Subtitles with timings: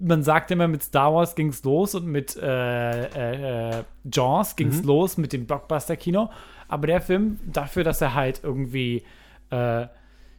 [0.00, 4.56] man sagt immer, mit Star Wars ging es los und mit äh, äh, äh Jaws
[4.56, 4.88] ging es mhm.
[4.88, 6.30] los mit dem Blockbuster-Kino.
[6.68, 9.04] Aber der Film, dafür, dass er halt irgendwie,
[9.50, 9.86] äh,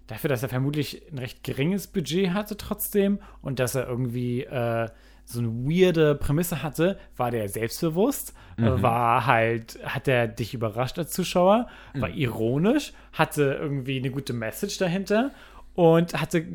[0.08, 4.88] dafür, dass er vermutlich ein recht geringes Budget hatte trotzdem und dass er irgendwie äh,
[5.26, 8.82] so eine weirde Prämisse hatte, war der selbstbewusst, mhm.
[8.82, 12.16] war halt, hat er dich überrascht als Zuschauer, war mhm.
[12.16, 15.32] ironisch, hatte irgendwie eine gute Message dahinter
[15.76, 16.46] und hatte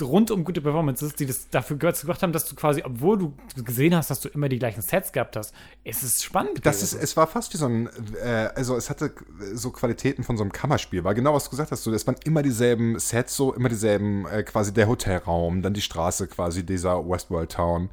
[0.00, 4.10] rundum gute Performances, die das dafür gebracht haben, dass du quasi, obwohl du gesehen hast,
[4.10, 6.64] dass du immer die gleichen Sets gehabt hast, es ist spannend.
[6.64, 7.88] Das ist, es war fast wie so ein,
[8.22, 9.12] äh, also es hatte
[9.54, 12.16] so Qualitäten von so einem Kammerspiel, war genau was du gesagt hast, so, es waren
[12.24, 17.08] immer dieselben Sets, so immer dieselben, äh, quasi der Hotelraum, dann die Straße quasi dieser
[17.08, 17.90] Westworld Town.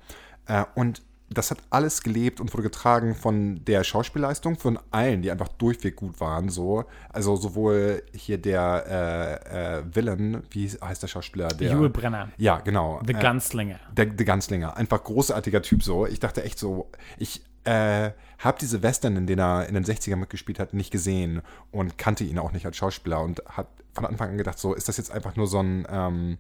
[0.48, 5.32] Äh, und das hat alles gelebt und wurde getragen von der Schauspielleistung, von allen, die
[5.32, 6.50] einfach durchweg gut waren.
[6.50, 6.86] So.
[7.10, 11.50] Also sowohl hier der äh, äh, Villain, wie heißt der Schauspieler?
[11.50, 12.30] Der, Jule Brenner.
[12.38, 13.02] Ja, genau.
[13.06, 13.80] The äh, Gunslinger.
[13.92, 14.76] Der, der Gunslinger.
[14.78, 16.06] Einfach großartiger Typ so.
[16.06, 20.18] Ich dachte echt so, ich äh, habe diese Western, in denen er in den 60ern
[20.18, 24.32] mitgespielt hat, nicht gesehen und kannte ihn auch nicht als Schauspieler und hat von Anfang
[24.32, 26.38] an gedacht, so, ist das jetzt einfach nur so ein ähm,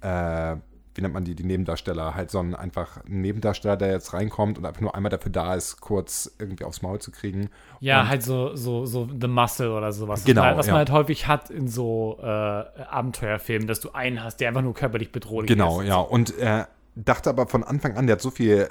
[0.00, 0.56] äh,
[0.94, 4.66] wie nennt man die, die Nebendarsteller, halt so ein einfach Nebendarsteller, der jetzt reinkommt und
[4.66, 7.50] einfach nur einmal dafür da ist, kurz irgendwie aufs Maul zu kriegen.
[7.80, 10.24] Ja, und halt so, so, so The Muscle oder sowas.
[10.24, 10.56] Genau.
[10.56, 10.72] Was ja.
[10.72, 14.74] man halt häufig hat in so äh, Abenteuerfilmen, dass du einen hast, der einfach nur
[14.74, 15.86] körperlich bedrohlich genau, ist.
[15.86, 16.08] Genau, ja.
[16.08, 18.68] Und er dachte aber von Anfang an, der hat so viel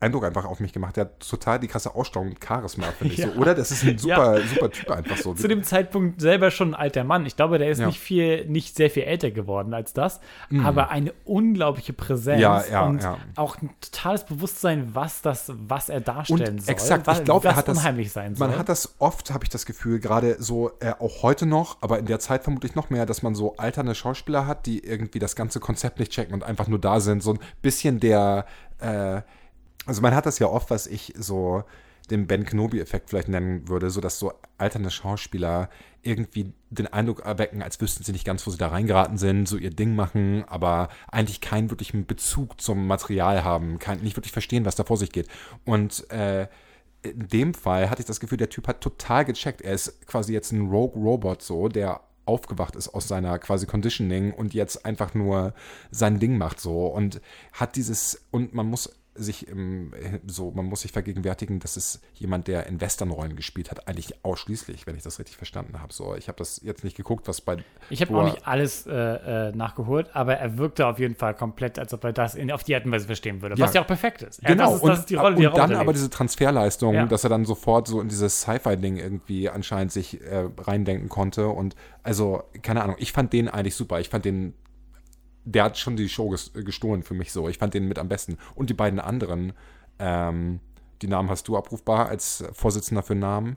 [0.00, 0.96] Eindruck einfach auf mich gemacht.
[0.96, 3.28] Der hat total die krasse Ausstrahlung und Charisma, finde ich ja.
[3.28, 3.38] so.
[3.38, 3.54] Oder?
[3.54, 4.46] Das ist ein super, ja.
[4.46, 5.34] super Typ einfach so.
[5.34, 7.26] Zu dem Zeitpunkt selber schon ein alter Mann.
[7.26, 7.86] Ich glaube, der ist ja.
[7.86, 10.64] nicht viel, nicht sehr viel älter geworden als das, mhm.
[10.64, 16.00] aber eine unglaubliche Präsenz ja, ja, und auch ein totales Bewusstsein, was das, was er
[16.00, 16.72] darstellen und soll.
[16.72, 18.48] Exakt, ich glaube, er hat das, unheimlich sein soll.
[18.48, 21.98] Man hat das oft, habe ich das Gefühl, gerade so, äh, auch heute noch, aber
[21.98, 25.36] in der Zeit vermutlich noch mehr, dass man so alternde Schauspieler hat, die irgendwie das
[25.36, 27.22] ganze Konzept nicht checken und einfach nur da sind.
[27.22, 28.46] So ein bisschen der
[28.78, 29.20] äh,
[29.86, 31.64] also man hat das ja oft, was ich so
[32.10, 35.70] den Ben Kenobi-Effekt vielleicht nennen würde, so dass so alternde Schauspieler
[36.02, 39.56] irgendwie den Eindruck erwecken, als wüssten sie nicht ganz, wo sie da reingeraten sind, so
[39.56, 44.64] ihr Ding machen, aber eigentlich keinen wirklichen Bezug zum Material haben, kein, nicht wirklich verstehen,
[44.64, 45.28] was da vor sich geht.
[45.64, 46.48] Und äh,
[47.02, 49.62] in dem Fall hatte ich das Gefühl, der Typ hat total gecheckt.
[49.62, 54.54] Er ist quasi jetzt ein Rogue-Robot so, der aufgewacht ist aus seiner quasi Conditioning und
[54.54, 55.54] jetzt einfach nur
[55.90, 57.20] sein Ding macht so und
[57.52, 59.92] hat dieses und man muss sich im,
[60.26, 64.86] so, man muss sich vergegenwärtigen, dass es jemand, der in Westernrollen gespielt hat, eigentlich ausschließlich,
[64.86, 65.92] wenn ich das richtig verstanden habe.
[65.92, 67.58] So, ich habe das jetzt nicht geguckt, was bei.
[67.90, 71.78] Ich habe auch nicht alles äh, äh, nachgeholt, aber er wirkte auf jeden Fall komplett,
[71.78, 73.56] als ob er das in, auf die Art und Weise verstehen würde.
[73.56, 73.64] Ja.
[73.64, 74.42] Was ja auch perfekt ist.
[74.42, 74.72] Ja, genau.
[74.72, 77.06] Das ist, das ist die Rolle, die und dann aber diese Transferleistung, ja.
[77.06, 81.48] dass er dann sofort so in dieses Sci-Fi-Ding irgendwie anscheinend sich äh, reindenken konnte.
[81.48, 84.00] Und also, keine Ahnung, ich fand den eigentlich super.
[84.00, 84.54] Ich fand den
[85.44, 87.48] der hat schon die Show gestohlen für mich so.
[87.48, 88.38] Ich fand den mit am besten.
[88.54, 89.52] Und die beiden anderen,
[89.98, 90.60] ähm,
[91.02, 93.56] die Namen hast du abrufbar als Vorsitzender für Namen.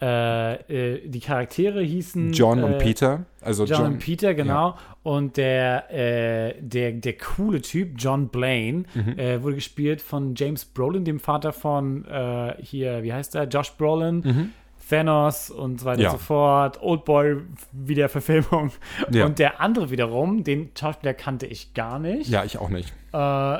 [0.00, 3.24] Äh, äh, die Charaktere hießen John äh, und Peter.
[3.40, 4.70] Also John, John und Peter, genau.
[4.70, 4.78] Ja.
[5.02, 9.18] Und der, äh, der, der coole Typ, John Blaine, mhm.
[9.18, 13.44] Äh, wurde gespielt von James Brolin, dem Vater von äh, hier, wie heißt der?
[13.44, 14.16] Josh Brolin.
[14.16, 14.50] Mhm.
[14.88, 16.10] Thanos und so weiter ja.
[16.10, 17.42] und so fort, Oldboy
[17.72, 18.70] wieder Verfilmung.
[19.10, 19.26] Ja.
[19.26, 22.28] Und der andere wiederum, den Schauspieler kannte ich gar nicht.
[22.28, 22.92] Ja, ich auch nicht.
[23.12, 23.58] Äh,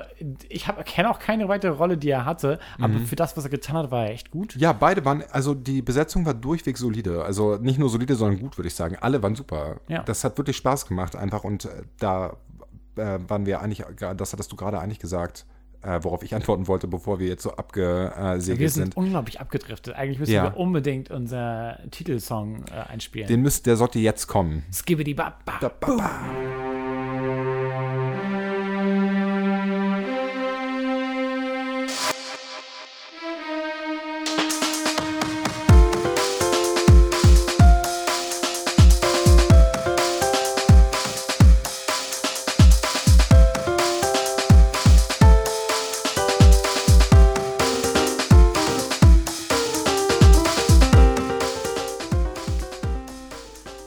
[0.48, 3.06] ich kenne auch keine weitere Rolle, die er hatte, aber mhm.
[3.06, 4.54] für das, was er getan hat, war er echt gut.
[4.56, 7.24] Ja, beide waren, also die Besetzung war durchweg solide.
[7.24, 8.96] Also nicht nur solide, sondern gut, würde ich sagen.
[9.00, 9.80] Alle waren super.
[9.88, 10.02] Ja.
[10.02, 12.36] Das hat wirklich Spaß gemacht einfach und äh, da
[12.96, 13.84] äh, waren wir eigentlich,
[14.16, 15.46] das hattest du gerade eigentlich gesagt,
[15.86, 18.58] äh, worauf ich antworten wollte, bevor wir jetzt so abgesegelt sind.
[18.58, 19.94] Wir sind unglaublich abgedriftet.
[19.94, 20.44] Eigentlich müssen ja.
[20.44, 23.28] wir unbedingt unser Titelsong äh, einspielen.
[23.28, 24.64] Den müsst, der sollte jetzt kommen.
[24.72, 26.65] Skibbidi ba, ba, ba, ba.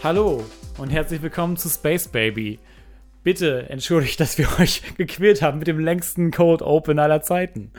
[0.09, 0.43] Hallo
[0.79, 2.57] und herzlich willkommen zu Space Baby.
[3.21, 7.71] Bitte entschuldigt, dass wir euch gequält haben mit dem längsten Cold Open aller Zeiten.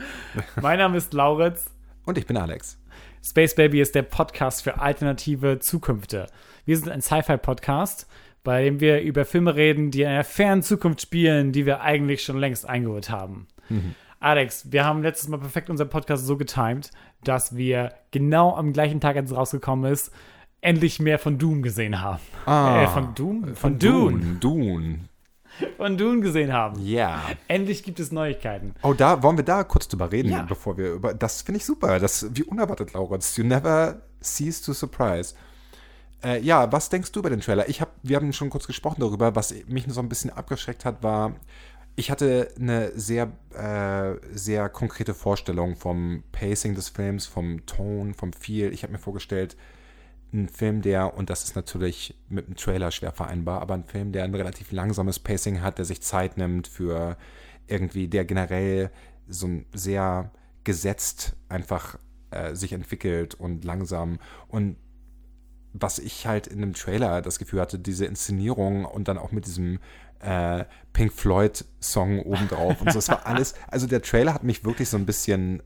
[0.61, 1.69] Mein Name ist Lauritz.
[2.05, 2.79] Und ich bin Alex.
[3.21, 6.27] Space Baby ist der Podcast für alternative Zukünfte.
[6.63, 8.07] Wir sind ein Sci-Fi-Podcast,
[8.45, 12.23] bei dem wir über Filme reden, die in einer fernen Zukunft spielen, die wir eigentlich
[12.23, 13.49] schon längst eingeholt haben.
[13.67, 13.93] Mhm.
[14.21, 16.91] Alex, wir haben letztes Mal perfekt unseren Podcast so getimt,
[17.25, 20.13] dass wir genau am gleichen Tag, als es rausgekommen ist,
[20.61, 22.21] endlich mehr von Doom gesehen haben.
[22.45, 23.43] Ah, äh, von Doom?
[23.47, 24.35] Von, von Dune.
[24.39, 24.99] Dune.
[25.77, 26.79] von Dune gesehen haben.
[26.85, 27.21] Ja.
[27.47, 28.73] Endlich gibt es Neuigkeiten.
[28.83, 30.43] Oh, da wollen wir da kurz drüber reden, Ja.
[30.43, 31.13] bevor wir über.
[31.13, 31.99] Das finde ich super.
[31.99, 33.35] Das wie unerwartet, Laurens.
[33.37, 35.35] You never cease to surprise.
[36.23, 37.67] Äh, ja, was denkst du über den Trailer?
[37.67, 39.35] Ich hab, wir haben schon kurz gesprochen darüber.
[39.35, 41.35] Was mich so ein bisschen abgeschreckt hat, war,
[41.95, 48.33] ich hatte eine sehr, äh, sehr konkrete Vorstellung vom Pacing des Films, vom Ton, vom
[48.33, 48.71] Feel.
[48.71, 49.57] Ich habe mir vorgestellt,
[50.33, 54.11] ein Film, der, und das ist natürlich mit dem Trailer schwer vereinbar, aber ein Film,
[54.11, 57.17] der ein relativ langsames Pacing hat, der sich Zeit nimmt für
[57.67, 58.91] irgendwie, der generell
[59.27, 60.31] so ein sehr
[60.63, 61.97] gesetzt einfach
[62.31, 64.19] äh, sich entwickelt und langsam.
[64.47, 64.77] Und
[65.73, 69.45] was ich halt in dem Trailer das Gefühl hatte, diese Inszenierung und dann auch mit
[69.45, 69.79] diesem
[70.19, 74.63] äh, Pink Floyd Song obendrauf und so, es war alles, also der Trailer hat mich
[74.63, 75.63] wirklich so ein bisschen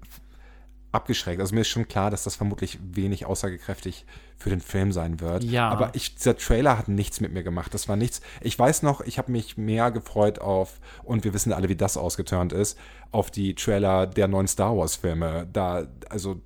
[0.95, 1.39] abgeschreckt.
[1.39, 4.05] Also mir ist schon klar, dass das vermutlich wenig aussagekräftig
[4.37, 5.43] für den Film sein wird.
[5.43, 5.69] Ja.
[5.69, 7.73] Aber ich, dieser Trailer hat nichts mit mir gemacht.
[7.73, 8.21] Das war nichts.
[8.41, 11.97] Ich weiß noch, ich habe mich mehr gefreut auf, und wir wissen alle, wie das
[11.97, 12.77] ausgeturnt ist,
[13.11, 15.47] auf die Trailer der neuen Star Wars Filme.
[15.53, 16.41] Da, also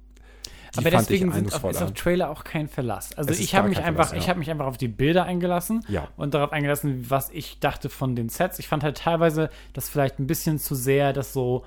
[0.76, 3.18] die Aber deswegen ich sind auf, ist auf Trailer auch kein Verlass.
[3.18, 4.30] Also Es ich habe mich einfach, Verlass, ich ja.
[4.30, 6.10] habe mich einfach auf die Bilder eingelassen Ja.
[6.16, 8.60] und darauf eingelassen, was ich dachte von den Sets.
[8.60, 11.66] Ich fand halt teilweise, dass vielleicht ein bisschen zu sehr das so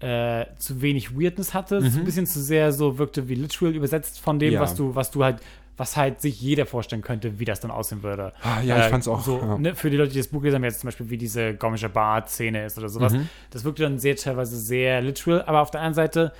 [0.00, 4.38] äh, zu wenig Weirdness hatte, ein bisschen zu sehr so wirkte wie literal übersetzt von
[4.38, 4.54] dem, Mhm.
[4.54, 4.60] Ja.
[4.60, 5.40] was du, was du halt,
[5.76, 8.32] was halt sich jeder vorstellen könnte, wie das dann aussehen würde.
[8.42, 9.58] Ah, ja, ich fand's auch, So, ja.
[9.58, 11.88] ne, für die Leute, die das Buch gelesen haben, jetzt zum Beispiel, wie diese Gomische
[11.88, 13.28] Bart-Szene ist oder sowas, Mhm.
[13.50, 16.32] das wirkte dann sehr teilweise sehr literal, aber auf der anderen Seite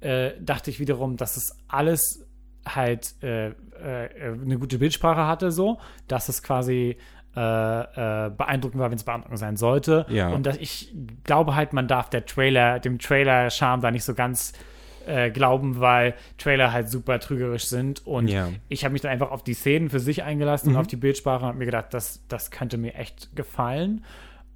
[0.00, 2.24] äh, dachte ich wiederum, dass es alles
[2.66, 3.52] halt äh, äh,
[4.20, 5.78] eine gute Bildsprache hatte, so,
[6.08, 6.96] dass es quasi
[7.36, 10.06] äh, äh, beeindruckend war, wenn es beeindruckend sein sollte.
[10.08, 10.30] Ja.
[10.30, 10.94] Und dass ich
[11.24, 14.52] glaube halt, man darf der Trailer, dem Trailer-Charme da nicht so ganz
[15.06, 18.06] äh, glauben, weil Trailer halt super trügerisch sind.
[18.06, 18.48] Und Ja.
[18.68, 21.42] ich habe mich dann einfach auf die Szenen für sich eingelassen und auf die Bildsprache
[21.42, 24.04] und habe mir gedacht, das, das könnte mir echt gefallen.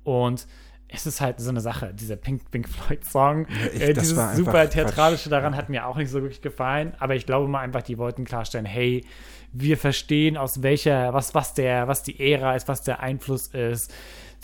[0.02, 0.46] Und
[0.92, 4.68] es ist halt so eine Sache, dieser Pink, Pink Floyd-Song, ich- äh, dieses einfach super
[4.70, 6.94] theatralische daran hat mir auch nicht so wirklich gefallen.
[6.98, 9.04] Aber ich glaube mal einfach, die wollten klarstellen, hey,
[9.52, 13.92] wir verstehen aus welcher, was, was der, was die Ära ist, was der Einfluss ist.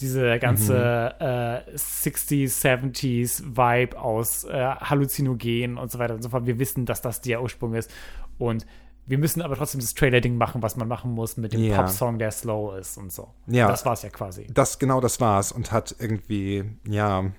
[0.01, 6.47] Diese ganze äh, 60s, 70s Vibe aus äh, Halluzinogen und so weiter und so fort.
[6.47, 7.91] Wir wissen, dass das der Ursprung ist.
[8.39, 8.67] Und
[9.07, 11.77] wir müssen aber trotzdem das Trailer-Ding machen, was man machen muss mit dem Ja.
[11.77, 13.29] Pop-Song, der slow ist und so.
[13.47, 13.69] Ja.
[13.69, 14.47] Das war es ja quasi.
[14.53, 17.31] Das, genau das war's und hat irgendwie, ja.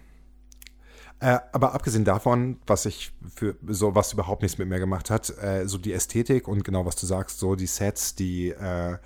[1.19, 5.29] Äh, aber abgesehen davon, was ich für so was überhaupt nichts mit mir gemacht hat,
[5.41, 8.97] äh, so die Ästhetik und genau was du sagst, so die Sets, die äh,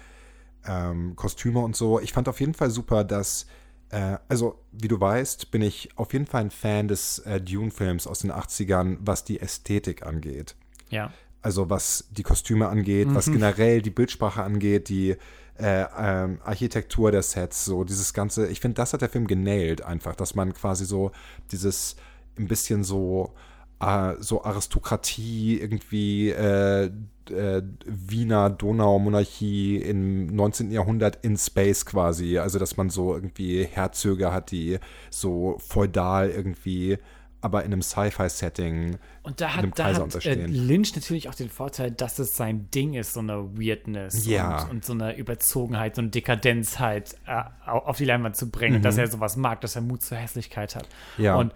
[0.66, 2.00] ähm, Kostüme und so.
[2.00, 3.48] Ich fand auf jeden Fall super, dass,
[3.90, 8.08] äh, also wie du weißt, bin ich auf jeden Fall ein Fan des äh, Dune-Films
[8.08, 10.56] aus den 80ern, was die Ästhetik angeht.
[10.90, 11.12] Ja.
[11.42, 13.34] Also was die Kostüme angeht, was Mhm.
[13.34, 15.16] generell die Bildsprache angeht, die
[15.58, 19.84] äh, ähm, Architektur der Sets, so dieses ganze, ich finde, das hat der Film genailt
[19.84, 21.12] einfach, dass man quasi so
[21.52, 21.96] dieses
[22.38, 23.34] ein bisschen so
[23.80, 26.86] äh, so Aristokratie irgendwie äh,
[27.30, 30.72] äh, Wiener Donaumonarchie im 19.
[30.72, 34.80] Jahrhundert in Space quasi, also dass man so irgendwie Herzöge hat, die
[35.10, 36.98] so feudal irgendwie
[37.42, 40.46] aber in einem Sci-Fi-Setting Und da einem hat, da Kaiser hat äh.
[40.46, 44.64] Lynch natürlich auch den Vorteil, dass es sein Ding ist, so eine Weirdness Ja.
[44.66, 48.50] und, und so eine Überzogenheit, so eine Dekadenz halt äh, au- auf die Leinwand zu
[48.50, 50.88] bringen, dass er sowas mag, dass er Mut zur Hässlichkeit hat.
[51.18, 51.24] Mhm.
[51.24, 51.36] Ja.
[51.36, 51.54] Und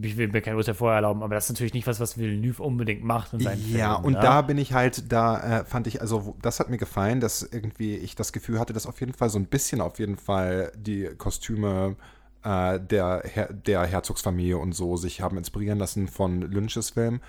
[0.00, 2.62] ich will mir kein Urteil vorher erlauben, aber das ist natürlich nicht was, was Villeneuve
[2.62, 4.04] unbedingt macht in seinen Ja, Filmen.
[4.06, 4.20] und ne?
[4.20, 7.96] da bin ich halt, da äh, fand ich, also das hat mir gefallen, dass irgendwie
[7.96, 11.08] ich das Gefühl hatte, dass auf jeden Fall so ein bisschen auf jeden Fall die
[11.18, 11.96] Kostüme
[12.44, 17.20] äh, der, der Herzogsfamilie und so sich haben inspirieren lassen von Lynches Film.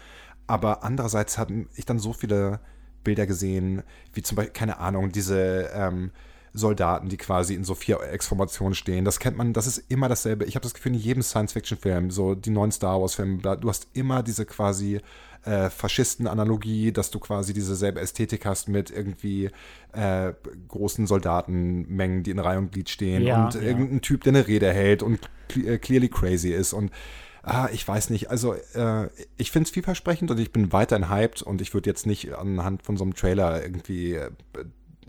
[0.48, 2.60] Aber andererseits habe ich dann so viele
[3.04, 6.12] Bilder gesehen, wie zum Beispiel, keine Ahnung, diese ähm,
[6.54, 9.06] Soldaten, die quasi in so vier X-Formationen stehen.
[9.06, 10.46] Das kennt man, das ist immer dasselbe.
[10.46, 14.24] Ich habe das Gefühl, in jedem Science-Fiction-Film, so die neuen Star Wars-Filme, du hast immer
[14.24, 15.02] diese quasi
[15.44, 19.50] äh, Faschisten-Analogie, dass du quasi dieselbe Ästhetik hast mit irgendwie
[19.94, 20.34] äh,
[20.68, 23.62] großen Soldatenmengen, die in Reihe und Glied stehen Ja, und ja.
[23.62, 25.20] irgendein Typ, der eine Rede hält und
[25.56, 26.92] äh, clearly crazy ist und
[27.42, 28.30] Ah, ich weiß nicht.
[28.30, 32.06] Also, äh, ich finde es vielversprechend und ich bin weiterhin hyped und ich würde jetzt
[32.06, 34.30] nicht anhand von so einem Trailer irgendwie, äh,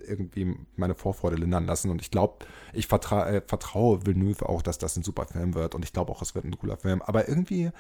[0.07, 1.91] irgendwie meine Vorfreude lindern lassen.
[1.91, 5.75] Und ich glaube, ich vertra äh, vertraue Villeneuve auch, dass das ein super Film wird
[5.75, 7.03] und ich glaube auch, es wird ein cooler Film.
[7.03, 7.71] Aber irgendwie,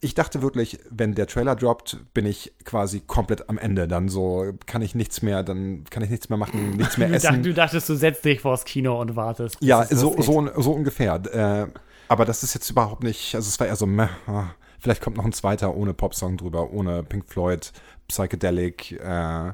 [0.00, 3.88] ich dachte wirklich, wenn der Trailer droppt, bin ich quasi komplett am Ende.
[3.88, 7.14] Dann so kann ich nichts mehr, dann kann ich nichts mehr machen, nichts mehr du,
[7.14, 7.42] dacht, essen.
[7.42, 9.56] du dachtest, du setzt dich vors Kino und wartest.
[9.60, 11.14] Ja, so, so, so ungefähr.
[11.32, 11.66] Äh,
[12.08, 15.16] aber das ist jetzt überhaupt nicht, also es war eher so, meh, ah, vielleicht kommt
[15.16, 17.72] noch ein zweiter ohne Popsong drüber, ohne Pink Floyd,
[18.08, 19.52] Psychedelic, äh,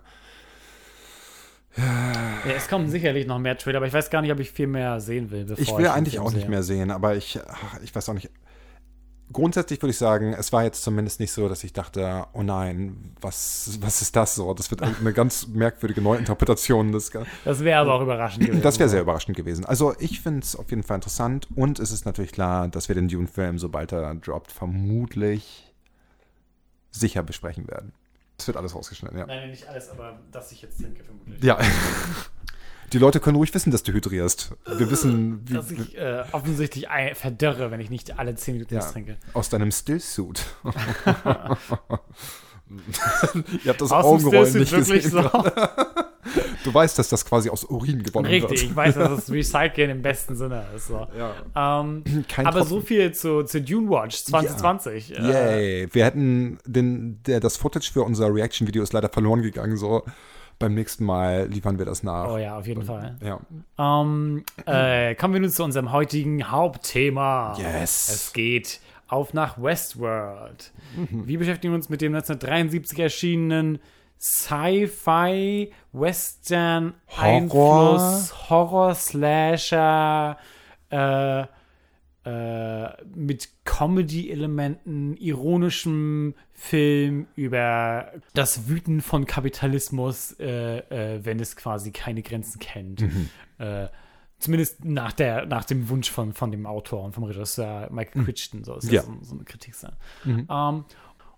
[1.76, 4.68] Ja, es kommen sicherlich noch mehr Trailer, aber ich weiß gar nicht, ob ich viel
[4.68, 5.44] mehr sehen will.
[5.44, 6.50] Bevor Ich will den eigentlich auch nicht sehe.
[6.50, 8.30] mehr sehen, aber ich, ach, ich weiß auch nicht.
[9.34, 13.14] Grundsätzlich würde ich sagen, es war jetzt zumindest nicht so, dass ich dachte, oh nein,
[13.20, 14.54] was, was ist das so?
[14.54, 16.90] Das wird eine ganz merkwürdige Neuinterpretation.
[16.92, 18.62] des Ga- Das wäre aber auch überraschend gewesen.
[18.62, 19.66] Das wäre sehr überraschend gewesen.
[19.66, 22.94] Also ich finde es auf jeden Fall interessant und es ist natürlich klar, dass wir
[22.94, 25.70] den Dune-Film, sobald er droppt, vermutlich
[26.90, 27.92] sicher besprechen werden.
[28.38, 29.26] Es wird alles rausgeschnitten, ja.
[29.26, 31.42] Nein, nicht alles, aber das ich jetzt denke, vermutlich.
[31.42, 31.58] Ja.
[32.92, 34.52] Die Leute können ruhig wissen, dass du hydrierst.
[34.78, 38.76] Wir wissen, wie, Dass ich äh, offensichtlich ein, verdörre, wenn ich nicht alle 10 Minuten
[38.76, 39.16] was ja, trinke.
[39.32, 40.44] aus deinem Stillsuit.
[43.64, 45.10] Ihr habt das Aus Augenrollen nicht gesehen.
[45.10, 45.30] so.
[46.64, 48.62] Du weißt, dass das quasi aus Urin gewonnen Richtig, wird.
[48.62, 50.88] ich weiß, dass das Recyceln im besten Sinne ist.
[50.88, 51.06] So.
[51.16, 51.80] Ja.
[51.80, 52.02] Ähm,
[52.38, 52.68] aber Tropfen.
[52.68, 55.18] so viel zu, zu Dune Watch 2020.
[55.18, 55.88] Äh, Yay.
[55.92, 59.76] Wir hätten den, der, das Footage für unser Reaction-Video ist leider verloren gegangen.
[59.76, 60.04] So
[60.64, 62.30] beim nächsten Mal liefern wir das nach.
[62.30, 63.16] oh ja, auf jeden Fall.
[63.22, 63.38] Ja.
[63.78, 67.54] Ähm, äh, kommen wir nun zu unserem heutigen Hauptthema.
[67.58, 68.08] Yes.
[68.08, 70.72] Es geht auf nach Westworld.
[70.96, 71.26] Mhm.
[71.26, 73.78] Wir beschäftigen uns mit dem 1973 erschienenen
[74.18, 77.24] Sci-Fi Western Horror.
[77.24, 80.38] Einfluss Horror Slasher
[80.88, 81.44] äh,
[82.24, 91.90] äh, mit Comedy-Elementen, ironischem Film über das Wüten von Kapitalismus, äh, äh, wenn es quasi
[91.90, 93.04] keine Grenzen kennt.
[93.58, 93.88] Äh,
[94.38, 98.64] zumindest nach, der, nach dem Wunsch von, von dem Autor und vom Regisseur Michael Crichton.
[98.64, 99.02] So ist Ja.
[99.02, 99.92] das so, so eine Kritik sein.
[100.26, 100.84] Ähm,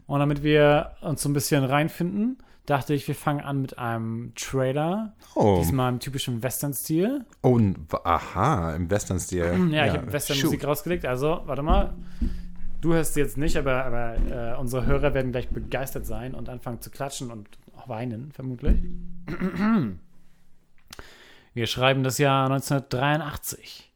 [0.07, 4.33] und damit wir uns so ein bisschen reinfinden, dachte ich, wir fangen an mit einem
[4.35, 5.15] Trailer.
[5.35, 5.59] Oh.
[5.61, 7.25] Diesmal im typischen Western-Stil.
[7.43, 7.59] Oh,
[8.05, 9.71] aha, im Western-Stil.
[9.71, 11.07] Ja, ich habe Western-Musik rausgelegt.
[11.07, 11.95] Also, warte mal.
[12.81, 16.49] Du hörst sie jetzt nicht, aber, aber äh, unsere Hörer werden gleich begeistert sein und
[16.49, 18.77] anfangen zu klatschen und auch weinen, vermutlich.
[21.55, 23.91] Wir schreiben das Jahr 1983.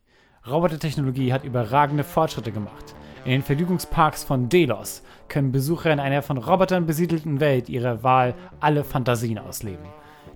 [0.47, 2.95] Robotertechnologie hat überragende Fortschritte gemacht.
[3.31, 8.35] In den Vergnügungsparks von Delos können Besucher in einer von Robotern besiedelten Welt ihrer Wahl
[8.59, 9.87] alle Fantasien ausleben.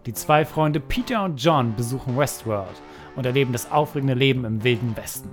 [0.06, 2.80] Die zwei Freunde Peter und John besuchen Westworld
[3.16, 5.28] und erleben das aufregende Leben im wilden Westen.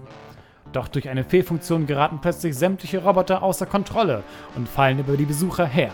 [0.74, 4.24] Doch durch eine Fehlfunktion geraten plötzlich sämtliche Roboter außer Kontrolle
[4.56, 5.92] und fallen über die Besucher her.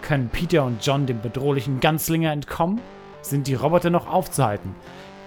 [0.00, 2.80] Können Peter und John dem bedrohlichen Ganzlinger entkommen?
[3.20, 4.74] Sind die Roboter noch aufzuhalten?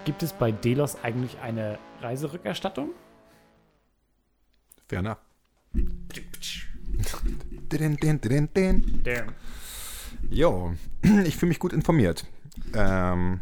[0.04, 2.90] Gibt es bei Delos eigentlich eine Reiserückerstattung?
[4.88, 5.20] Ferner.
[10.30, 10.74] Jo,
[11.26, 12.26] ich fühle mich gut informiert.
[12.76, 13.40] Ähm,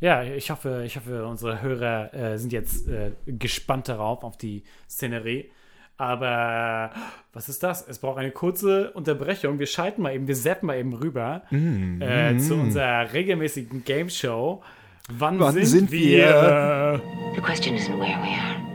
[0.00, 4.62] Ja, ich hoffe, ich hoffe, unsere Hörer äh, sind jetzt äh, gespannt darauf, auf die
[4.88, 5.50] Szenerie.
[5.98, 6.92] Aber
[7.34, 7.86] was ist das?
[7.86, 9.58] Es braucht eine kurze Unterbrechung.
[9.58, 14.62] Wir schalten mal eben, wir zappen mal eben rüber äh, zu unserer regelmäßigen Game Show.
[15.10, 17.02] Wann, Wann sind, sind wir?
[17.34, 18.69] The question isn't where we are.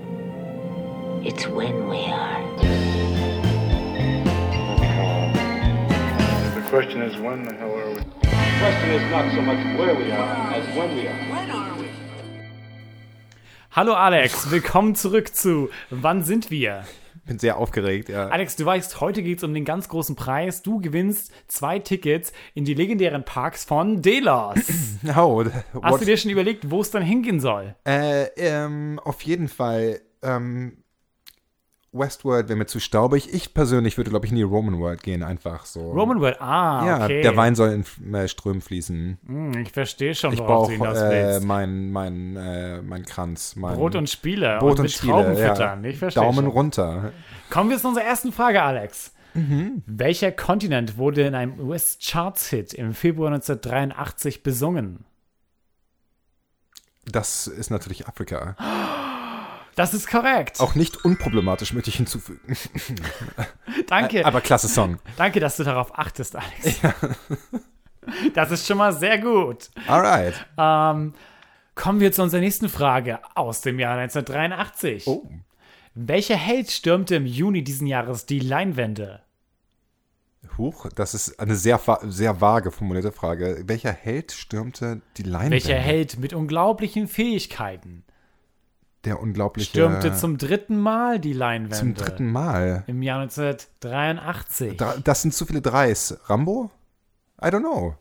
[1.27, 2.39] It's when we are.
[6.53, 7.95] The question is, when the hell are we?
[7.95, 11.15] The question is not so much where we are as when we are.
[13.71, 16.83] Hallo Alex, willkommen zurück zu Wann sind wir?
[17.25, 18.27] bin sehr aufgeregt, ja.
[18.27, 20.61] Alex, du weißt, heute geht es um den ganz großen Preis.
[20.61, 24.59] Du gewinnst zwei Tickets in die legendären Parks von Delos.
[25.17, 25.43] Oh,
[25.81, 27.75] Hast du dir schon überlegt, wo es dann hingehen soll?
[27.83, 30.01] Äh, ähm, auf jeden Fall.
[30.21, 30.84] Ähm,
[31.97, 33.33] Westworld wäre mir zu staubig.
[33.33, 35.91] Ich persönlich würde, glaube ich, in die Roman World gehen, einfach so.
[35.91, 37.21] Roman World, ah, Ja, okay.
[37.21, 39.17] der Wein soll in äh, Strömen fließen.
[39.25, 41.47] Hm, ich verstehe schon, Ich worauf du brauche hinaus äh, willst.
[41.47, 43.55] mein, mein, äh, mein Kranz.
[43.55, 45.39] Mein Brot und Spiele Brot und und Spiele.
[45.39, 45.53] Ja.
[45.53, 45.83] füttern.
[45.85, 46.47] Ich verstehe Daumen schon.
[46.47, 47.11] runter.
[47.49, 49.13] Kommen wir zu unserer ersten Frage, Alex.
[49.33, 49.83] Mhm.
[49.85, 55.05] Welcher Kontinent wurde in einem US-Charts-Hit im Februar 1983 besungen?
[57.05, 58.55] Das ist natürlich Afrika.
[59.75, 60.59] Das ist korrekt.
[60.61, 62.57] Auch nicht unproblematisch, möchte ich hinzufügen.
[63.87, 64.99] danke, Aber klasse Song.
[65.17, 66.79] danke, dass du darauf achtest, Alex.
[68.35, 69.71] Das ist schon mal sehr gut.
[69.87, 70.45] Alright.
[70.59, 71.13] Ähm,
[71.73, 75.07] kommen wir zu unserer nächsten Frage aus dem Jahr 1983.
[75.07, 75.27] Oh.
[75.95, 79.23] Welcher Held stürmte im Juni diesen Jahres die Leinwände?
[80.57, 83.63] Huch, das ist eine sehr, sehr vage formulierte Frage.
[83.65, 85.53] Welcher Held stürmte die Leinwände?
[85.53, 88.04] Welcher Held mit unglaublichen Fähigkeiten
[89.05, 89.69] Der unglaubliche.
[89.69, 91.75] stürmte zum dritten Mal die Leinwände?
[91.77, 92.83] zum dritten Mal.
[92.87, 94.77] Im Jahr 1983.
[94.79, 96.17] Dra- Das sind zu viele Dreis.
[96.25, 96.71] Rambo?
[97.41, 97.95] I don't know.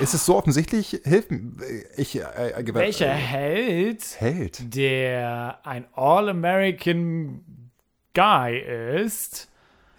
[0.00, 1.00] Ist es so offensichtlich?
[1.04, 1.52] Hilf mir.
[1.96, 4.74] Ich, äh, äh, Welcher Held, Held?
[4.74, 7.70] der ein All-American
[8.14, 8.58] Guy
[9.04, 9.48] ist,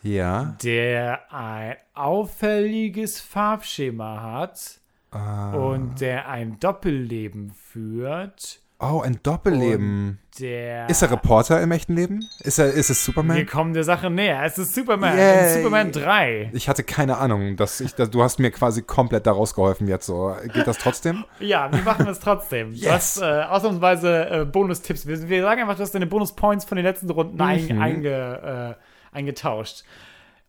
[0.02, 0.56] Ja.
[0.64, 4.80] der ein auffälliges Farbschema hat
[5.12, 8.60] und der ein Doppelleben führt.
[8.92, 10.20] Oh, ein Doppelleben.
[10.40, 12.28] Der Ist er Reporter im echten Leben?
[12.40, 13.46] Ist er, ist es Wir Superman?
[13.46, 14.42] kommen der Sache näher.
[14.44, 15.16] Es ist Superman.
[15.18, 15.54] Yay.
[15.58, 16.50] Superman 3.
[16.54, 20.08] Ich hatte keine Ahnung, dass ich, dass, du hast mir quasi komplett daraus geholfen jetzt
[20.08, 20.36] so.
[20.54, 21.24] Geht das trotzdem?
[21.40, 22.72] Ja, wir machen es trotzdem.
[22.72, 22.92] Du Yes.
[22.92, 25.06] hast äh, ausnahmsweise äh, Bonustipps.
[25.06, 27.82] Wir, wir sagen einfach, du hast deine Bonuspoints von den letzten Runden Mhm.
[27.82, 28.76] einge,
[29.14, 29.84] äh, eingetauscht.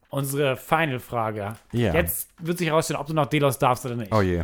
[0.08, 1.54] Unsere Final-Frage.
[1.72, 1.92] Ja.
[1.92, 4.12] Jetzt wird sich herausstellen, ob du noch Delos darfst oder nicht.
[4.14, 4.42] Oh je.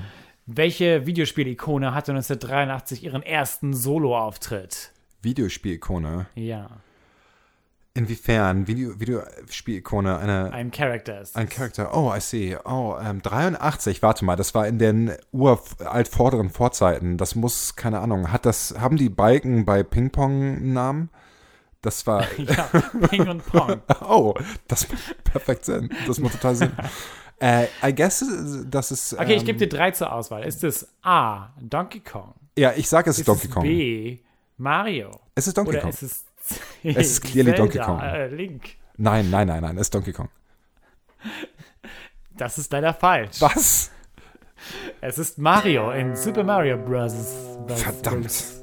[0.53, 4.91] Welche Videospiel-Ikone hatte 1983 ihren ersten Solo-Auftritt?
[5.23, 6.27] Videospielikone.
[6.35, 6.71] Ja,
[7.95, 8.67] Inwiefern?
[8.67, 11.37] Video, Videospielikone, eine, ein Charakter ist.
[11.37, 11.97] ein Charakter.
[11.97, 12.57] Oh, I see.
[12.65, 17.17] Oh, ähm, 83, warte mal, das war in den uraltvorderen Vorzeiten.
[17.17, 21.11] Das muss, keine Ahnung, hat das, haben die Balken bei Ping-Pong einen Namen?
[21.83, 22.69] Das war, ja,
[23.09, 23.81] Ping und Pong.
[24.01, 24.35] oh,
[24.67, 25.91] das macht perfekt Sinn.
[26.09, 26.73] Das macht total Sinn.
[27.41, 28.25] äh, I guess,
[28.67, 29.15] das ist.
[29.15, 30.45] Okay, ich ähm, gebe dir drei zur Auswahl.
[30.45, 32.35] Ist es A, Donkey Kong?
[32.57, 33.63] Ja, ich sage, es ist Ist Donkey es Kong.
[33.63, 34.19] B,
[34.57, 35.21] Mario?
[35.35, 35.91] Es ist Donkey Oder Kong.
[35.91, 38.01] ist es C, Es ist clearly Donkey Zelda, Kong.
[38.01, 38.77] Äh, Link.
[38.97, 40.29] Nein, nein, nein, nein, es ist Donkey Kong.
[42.37, 43.41] Das ist leider falsch.
[43.41, 43.91] Was?
[45.01, 47.15] Es ist Mario in Super Mario Bros.
[47.67, 47.83] Bros.
[47.83, 48.60] Verdammt.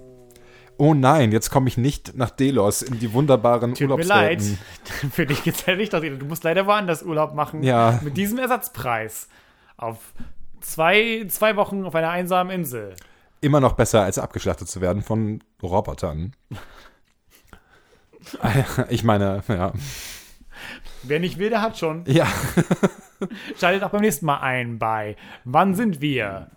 [0.78, 4.42] Oh nein, jetzt komme ich nicht nach Delos in die wunderbaren Tut mir leid.
[5.12, 6.02] Für dich geht's ja nicht aus.
[6.02, 7.64] Du musst leider woanders Urlaub machen.
[7.64, 8.00] Ja.
[8.04, 9.28] Mit diesem Ersatzpreis.
[9.78, 10.14] Auf
[10.62, 12.96] zwei, zwei Wochen auf einer einsamen Insel.
[13.42, 16.34] Immer noch besser, als abgeschlachtet zu werden von Robotern.
[18.90, 19.72] Ich meine, ja.
[21.04, 22.04] Wer nicht will, der hat schon.
[22.08, 22.28] Ja,
[23.60, 26.50] Schaltet auch beim nächsten Mal ein bei Wann sind wir?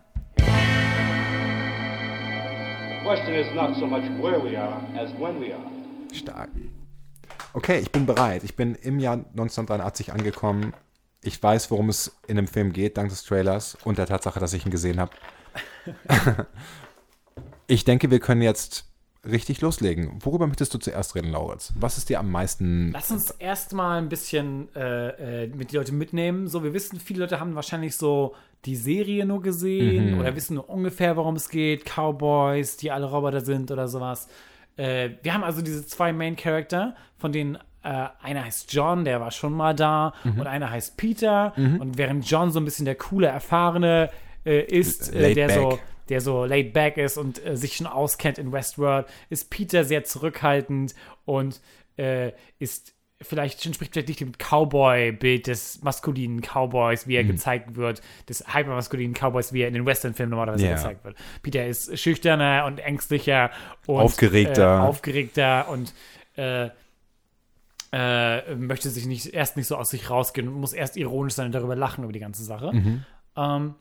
[3.02, 5.70] Question is not so much where we are as when we are.
[6.12, 6.50] stark.
[7.52, 8.44] Okay, ich bin bereit.
[8.44, 10.72] Ich bin im Jahr 1983 angekommen.
[11.22, 14.52] Ich weiß, worum es in dem Film geht, dank des Trailers und der Tatsache, dass
[14.52, 15.12] ich ihn gesehen habe.
[17.66, 18.86] ich denke, wir können jetzt
[19.24, 20.18] richtig loslegen.
[20.20, 21.72] Worüber möchtest du zuerst reden, Lauritz?
[21.76, 22.92] Was ist dir am meisten.
[22.92, 26.48] Lass uns erstmal ein bisschen äh, äh, mit die Leute mitnehmen.
[26.48, 30.68] So, wir wissen, viele Leute haben wahrscheinlich so die Serie nur gesehen oder wissen nur
[30.68, 31.84] ungefähr, worum es geht.
[31.84, 34.28] Cowboys, die alle Roboter sind oder sowas.
[34.76, 39.20] Äh, wir haben also diese zwei Main Character, von denen äh, einer heißt John, der
[39.20, 41.54] war schon mal da, und einer heißt Peter.
[41.56, 44.10] Und während John so ein bisschen der coole, erfahrene
[44.44, 45.78] äh, ist, äh, der so
[46.10, 50.04] der so laid back ist und äh, sich schon auskennt in Westworld, ist Peter sehr
[50.04, 50.94] zurückhaltend
[51.24, 51.60] und
[51.96, 58.00] äh, ist vielleicht entspricht vielleicht nicht dem Cowboy-Bild des maskulinen Cowboys, wie er gezeigt wird,
[58.28, 60.74] des hypermaskulinen Cowboys, wie er in den Western-Filmen normalerweise Ja.
[60.74, 61.16] gezeigt wird.
[61.42, 63.50] Peter ist schüchterner und ängstlicher
[63.86, 64.78] und Aufgeregter.
[64.78, 65.92] äh, aufgeregter und
[66.36, 66.70] äh,
[67.92, 71.46] äh, möchte sich nicht erst nicht so aus sich rausgehen und muss erst ironisch sein
[71.46, 72.72] und darüber lachen über die ganze Sache.
[73.36, 73.74] Ähm,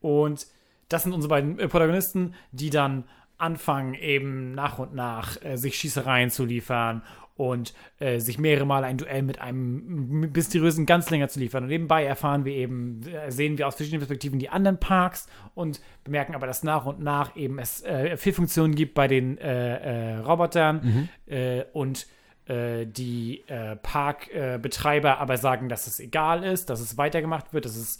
[0.00, 0.46] und
[0.88, 3.04] das sind unsere beiden äh, Protagonisten, die dann
[3.38, 7.02] anfangen, eben nach und nach äh, sich Schießereien zu liefern
[7.38, 11.62] und äh, sich mehrere Mal ein Duell mit einem mysteriösen Ganzlinger zu liefern.
[11.62, 15.80] Und nebenbei erfahren wir eben, äh, sehen wir aus verschiedenen Perspektiven die anderen Parks und
[16.02, 20.16] bemerken aber, dass nach und nach eben es äh, Fehlfunktionen gibt bei den äh, äh,
[20.18, 22.06] Robotern äh, und
[22.50, 23.44] die
[23.82, 27.98] Parkbetreiber aber sagen, dass es egal ist, dass es weitergemacht wird, dass es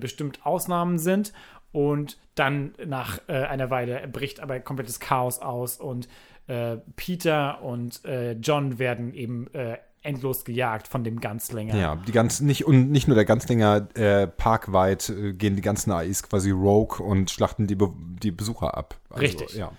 [0.00, 1.32] bestimmt Ausnahmen sind.
[1.74, 6.08] Und dann nach äh, einer Weile bricht aber komplettes Chaos aus und
[6.46, 11.74] äh, Peter und äh, John werden eben äh, endlos gejagt von dem Ganzlinger.
[11.74, 15.90] Ja, die ganzen, nicht, und nicht nur der Ganzlinger, äh, parkweit äh, gehen die ganzen
[15.90, 17.90] AIs quasi rogue und schlachten die, Be
[18.22, 18.94] die Besucher ab.
[19.10, 19.54] Also, Richtig.
[19.54, 19.72] Ja.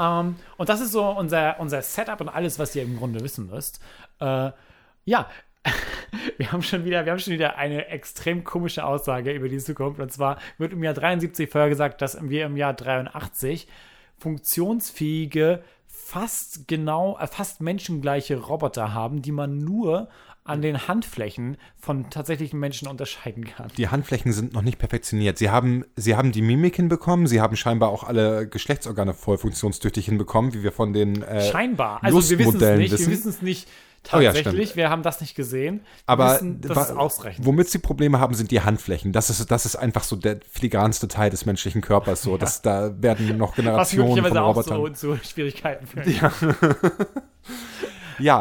[0.00, 3.46] Ähm, und das ist so unser, unser Setup und alles, was ihr im Grunde wissen
[3.46, 3.80] müsst.
[4.18, 4.50] Äh,
[5.04, 5.28] ja,
[6.38, 10.00] wir haben schon wieder, wir haben schon wieder eine extrem komische Aussage über die Zukunft.
[10.00, 13.66] Und zwar wird im Jahr 73 vorher gesagt, dass wir im Jahr 83
[14.18, 20.08] funktionsfähige, fast genau, äh, fast menschengleiche Roboter haben, die man nur
[20.46, 23.68] an den Handflächen von tatsächlichen Menschen unterscheiden kann.
[23.76, 25.38] Die Handflächen sind noch nicht perfektioniert.
[25.38, 30.04] Sie haben, sie haben die Mimik hinbekommen, sie haben scheinbar auch alle Geschlechtsorgane voll funktionstüchtig
[30.04, 32.02] hinbekommen, wie wir von den äh, Scheinbar.
[32.02, 32.98] Also wir wissen es nicht.
[32.98, 33.68] Wir wissen es nicht
[34.12, 34.76] Oh ja, tatsächlich.
[34.76, 35.80] wir haben das nicht gesehen.
[35.80, 37.44] Wir Aber wissen, das wa- ist ausreichend.
[37.46, 39.12] womit sie Probleme haben, sind die Handflächen.
[39.12, 42.22] Das ist, das ist einfach so der filigranste Teil des menschlichen Körpers.
[42.22, 44.94] So, dass da werden noch Was Generationen von möglicherweise auch Robotern.
[44.96, 45.86] so zu Schwierigkeiten.
[46.10, 46.32] Ja,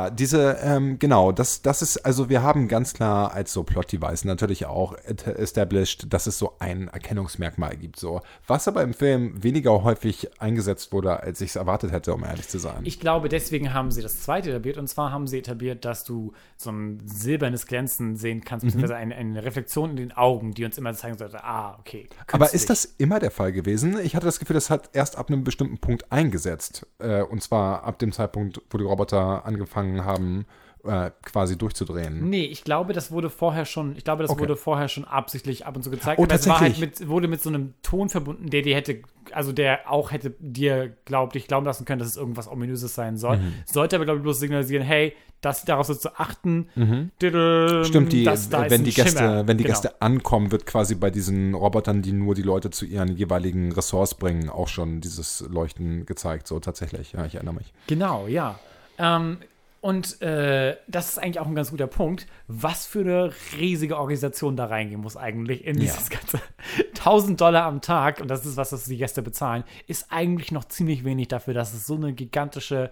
[0.09, 4.65] diese, ähm, genau, das, das ist, also wir haben ganz klar als so Plot-Device natürlich
[4.65, 4.95] auch
[5.38, 7.99] established, dass es so ein Erkennungsmerkmal gibt.
[7.99, 8.21] So.
[8.47, 12.47] Was aber im Film weniger häufig eingesetzt wurde, als ich es erwartet hätte, um ehrlich
[12.47, 12.81] zu sein.
[12.83, 14.77] Ich glaube, deswegen haben sie das zweite etabliert.
[14.77, 18.69] Und zwar haben sie etabliert, dass du so ein silbernes Glänzen sehen kannst, Mhm.
[18.69, 22.07] beziehungsweise eine, eine Reflexion in den Augen, die uns immer zeigen sollte, ah, okay.
[22.27, 22.61] Aber künstlich.
[22.61, 23.99] ist das immer der Fall gewesen?
[23.99, 26.85] Ich hatte das Gefühl, das hat erst ab einem bestimmten Punkt eingesetzt.
[26.99, 30.45] Äh, und zwar ab dem Zeitpunkt, wo die Roboter angefangen haben,
[30.84, 32.30] äh, quasi durchzudrehen.
[32.30, 34.41] Nee, ich glaube, das wurde vorher schon, ich glaube, das Okay.
[34.41, 36.19] wurde vorher schon absichtlich ab und zu gezeigt.
[36.19, 39.01] Oh, aber es war halt mit, wurde mit so einem Ton verbunden, der dir hätte,
[39.32, 43.17] also der auch hätte dir glaubt, dich glauben lassen können, dass es irgendwas Ominöses sein
[43.17, 43.38] soll.
[43.38, 43.54] Mhm.
[43.65, 46.69] Sollte aber, glaube ich, bloß signalisieren, hey, das, darauf sollst du achten.
[46.75, 47.12] Mhm.
[47.19, 49.47] Stimmt, die, das, da ist wenn die Gäste, Schimmer.
[49.47, 49.73] wenn die Genau.
[49.73, 54.15] Gäste ankommen, wird quasi bei diesen Robotern, die nur die Leute zu ihren jeweiligen Ressorts
[54.15, 56.47] bringen, auch schon dieses Leuchten gezeigt.
[56.47, 57.13] So tatsächlich.
[57.13, 57.73] Ja, ich erinnere mich.
[57.88, 58.60] Genau, ja.
[58.97, 59.38] Ähm,
[59.85, 64.57] und äh, das ist eigentlich auch ein ganz guter Punkt, was für eine riesige Organisation
[64.57, 66.39] da reingehen muss eigentlich in dieses ganze
[66.95, 70.63] 1000 Dollar am Tag und das ist was, was die Gäste bezahlen, ist eigentlich noch
[70.65, 72.89] ziemlich wenig dafür, dass es so eine gigantische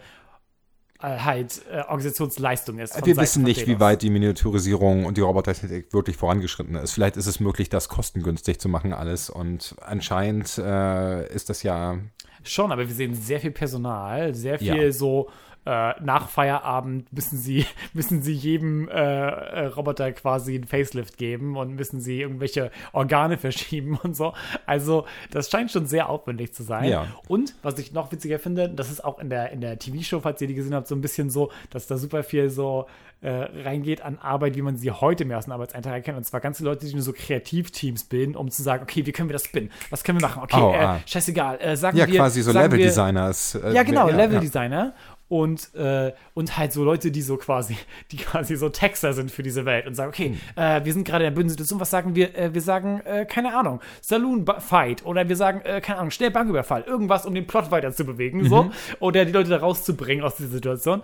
[1.01, 2.93] äh, halt äh, Organisationsleistung ist.
[2.93, 6.91] Wir Seiten wissen nicht, wie weit die Miniaturisierung und die Robotertechnik wirklich vorangeschritten ist.
[6.91, 9.31] Vielleicht ist es möglich, das kostengünstig zu machen alles.
[9.31, 11.97] Und anscheinend äh, ist das ja
[12.45, 14.91] Schon, aber wir sehen sehr viel Personal, sehr viel Ja.
[14.91, 15.29] so
[15.65, 21.55] äh, nach Feierabend müssen sie, müssen sie jedem äh, äh, Roboter quasi einen Facelift geben
[21.55, 24.33] und müssen sie irgendwelche Organe verschieben und so.
[24.65, 26.89] Also, das scheint schon sehr aufwendig zu sein.
[26.89, 27.07] Ja.
[27.27, 30.41] Und was ich noch witziger finde, das ist auch in der, in der TV-Show, falls
[30.41, 32.87] ihr die gesehen habt, so ein bisschen so, dass da super viel so
[33.21, 33.29] äh,
[33.63, 36.17] reingeht an Arbeit, wie man sie heute mehr aus dem Arbeitseintrag erkennt.
[36.17, 39.29] Und zwar ganze Leute, die nur so Kreativteams bilden, um zu sagen, okay, wie können
[39.29, 39.71] wir das spinnen?
[39.89, 40.43] Was können wir machen?
[40.43, 40.99] Okay, Oh, äh, ah.
[41.05, 41.77] scheißegal.
[41.77, 43.59] Sagen ja wir, quasi so Level-Designers.
[43.73, 44.93] ja, genau, ja, Level-Designer.
[45.33, 47.75] Und, äh, und halt so Leute, die so quasi,
[48.11, 50.37] die quasi so Texter sind für diese Welt und sagen, okay, Hm.
[50.55, 52.37] äh, wir sind gerade in der bösen Situation, was sagen wir?
[52.37, 56.83] Äh, wir sagen, äh, keine Ahnung, Saloon-Fight oder wir sagen, äh, keine Ahnung, schnell Banküberfall,
[56.83, 58.63] irgendwas, um den Plot weiter zu bewegen, so.
[58.65, 58.71] Mhm.
[58.99, 61.01] Oder die Leute da rauszubringen aus dieser Situation.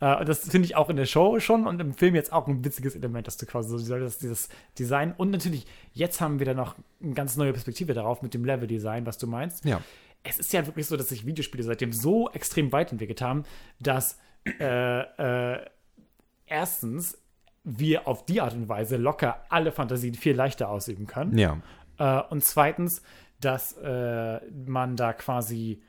[0.00, 2.46] Äh, und das finde ich auch in der Show schon und im Film jetzt auch
[2.46, 6.38] ein witziges Element, dass du quasi so die Leute, dieses Design und natürlich, jetzt haben
[6.38, 9.80] wir da noch eine ganz neue Perspektive darauf mit dem Level-Design, was du meinst Ja.
[10.22, 13.44] Es ist ja wirklich so, dass sich Videospiele seitdem so extrem weit entwickelt haben,
[13.80, 15.66] dass äh, äh,
[16.46, 17.18] erstens
[17.64, 21.38] wir auf die Art und Weise locker alle Fantasien viel leichter ausüben können.
[21.38, 21.58] Ja.
[21.98, 23.02] Äh, und zweitens,
[23.40, 25.82] dass äh, man da quasi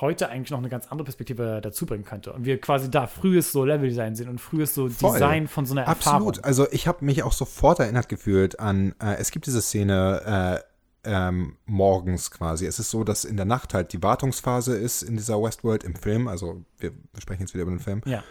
[0.00, 2.32] heute eigentlich noch eine ganz andere Perspektive dazu bringen könnte.
[2.32, 5.12] Und wir quasi da frühes so Leveldesign sehen und frühes so Voll.
[5.12, 6.36] Design von so einer Absolut.
[6.36, 6.44] Erfahrung.
[6.44, 10.67] Also ich habe mich auch sofort erinnert gefühlt an, äh, es gibt diese Szene äh,
[11.04, 12.66] ähm, morgens quasi.
[12.66, 15.94] Es ist so, dass in der Nacht halt die Wartungsphase ist in dieser Westworld im
[15.94, 16.28] Film.
[16.28, 18.02] Also wir sprechen jetzt wieder über den Film.
[18.04, 18.22] Ja.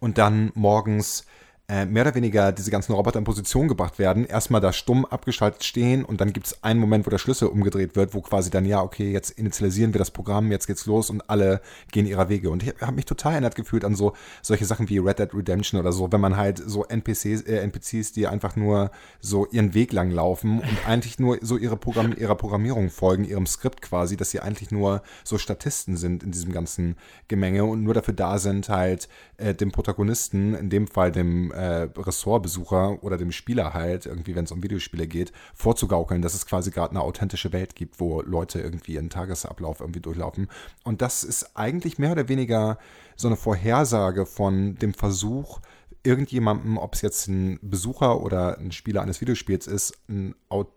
[0.00, 1.24] und dann morgens
[1.68, 5.64] äh, mehr oder weniger diese ganzen Roboter in Position gebracht werden, erstmal da stumm abgeschaltet
[5.64, 8.64] stehen und dann gibt es einen Moment, wo der Schlüssel umgedreht wird, wo quasi dann,
[8.64, 12.50] ja, okay, jetzt initialisieren wir das Programm, jetzt geht's los und alle gehen ihrer Wege.
[12.50, 15.80] Und ich habe mich total erinnert gefühlt an so solche Sachen wie Red Dead Redemption
[15.80, 19.92] oder so, wenn man halt so NPCs, äh, NPCs, die einfach nur so ihren Weg
[19.92, 24.30] lang laufen und eigentlich nur so ihre Programm ihrer Programmierung folgen, ihrem Skript quasi, dass
[24.30, 28.68] sie eigentlich nur so Statisten sind in diesem ganzen Gemenge und nur dafür da sind,
[28.68, 34.36] halt äh, dem Protagonisten, in dem Fall dem äh, Ressortbesucher oder dem Spieler halt, irgendwie,
[34.36, 38.22] wenn es um Videospiele geht, vorzugaukeln, dass es quasi gerade eine authentische Welt gibt, wo
[38.22, 40.48] Leute irgendwie ihren Tagesablauf irgendwie durchlaufen.
[40.84, 42.78] Und das ist eigentlich mehr oder weniger
[43.16, 45.60] so eine Vorhersage von dem Versuch,
[46.06, 49.94] irgendjemandem, ob es jetzt ein Besucher oder ein Spieler eines Videospiels ist,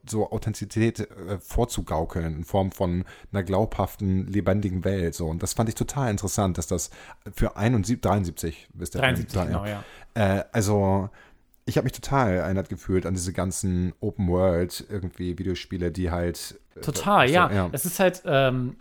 [0.07, 5.13] so Authentizität äh, vorzugaukeln in Form von einer glaubhaften, lebendigen Welt.
[5.13, 5.27] So.
[5.27, 6.89] Und das fand ich total interessant, dass das
[7.33, 9.47] für 71, 73 ist der 73, Film.
[9.47, 9.83] genau, ja.
[10.15, 11.09] Äh, also
[11.65, 16.59] ich habe mich total erinnert gefühlt an diese ganzen Open World irgendwie Videospiele, die halt
[16.75, 17.69] äh, Total, so, ja.
[17.71, 18.77] Es ist halt, ähm,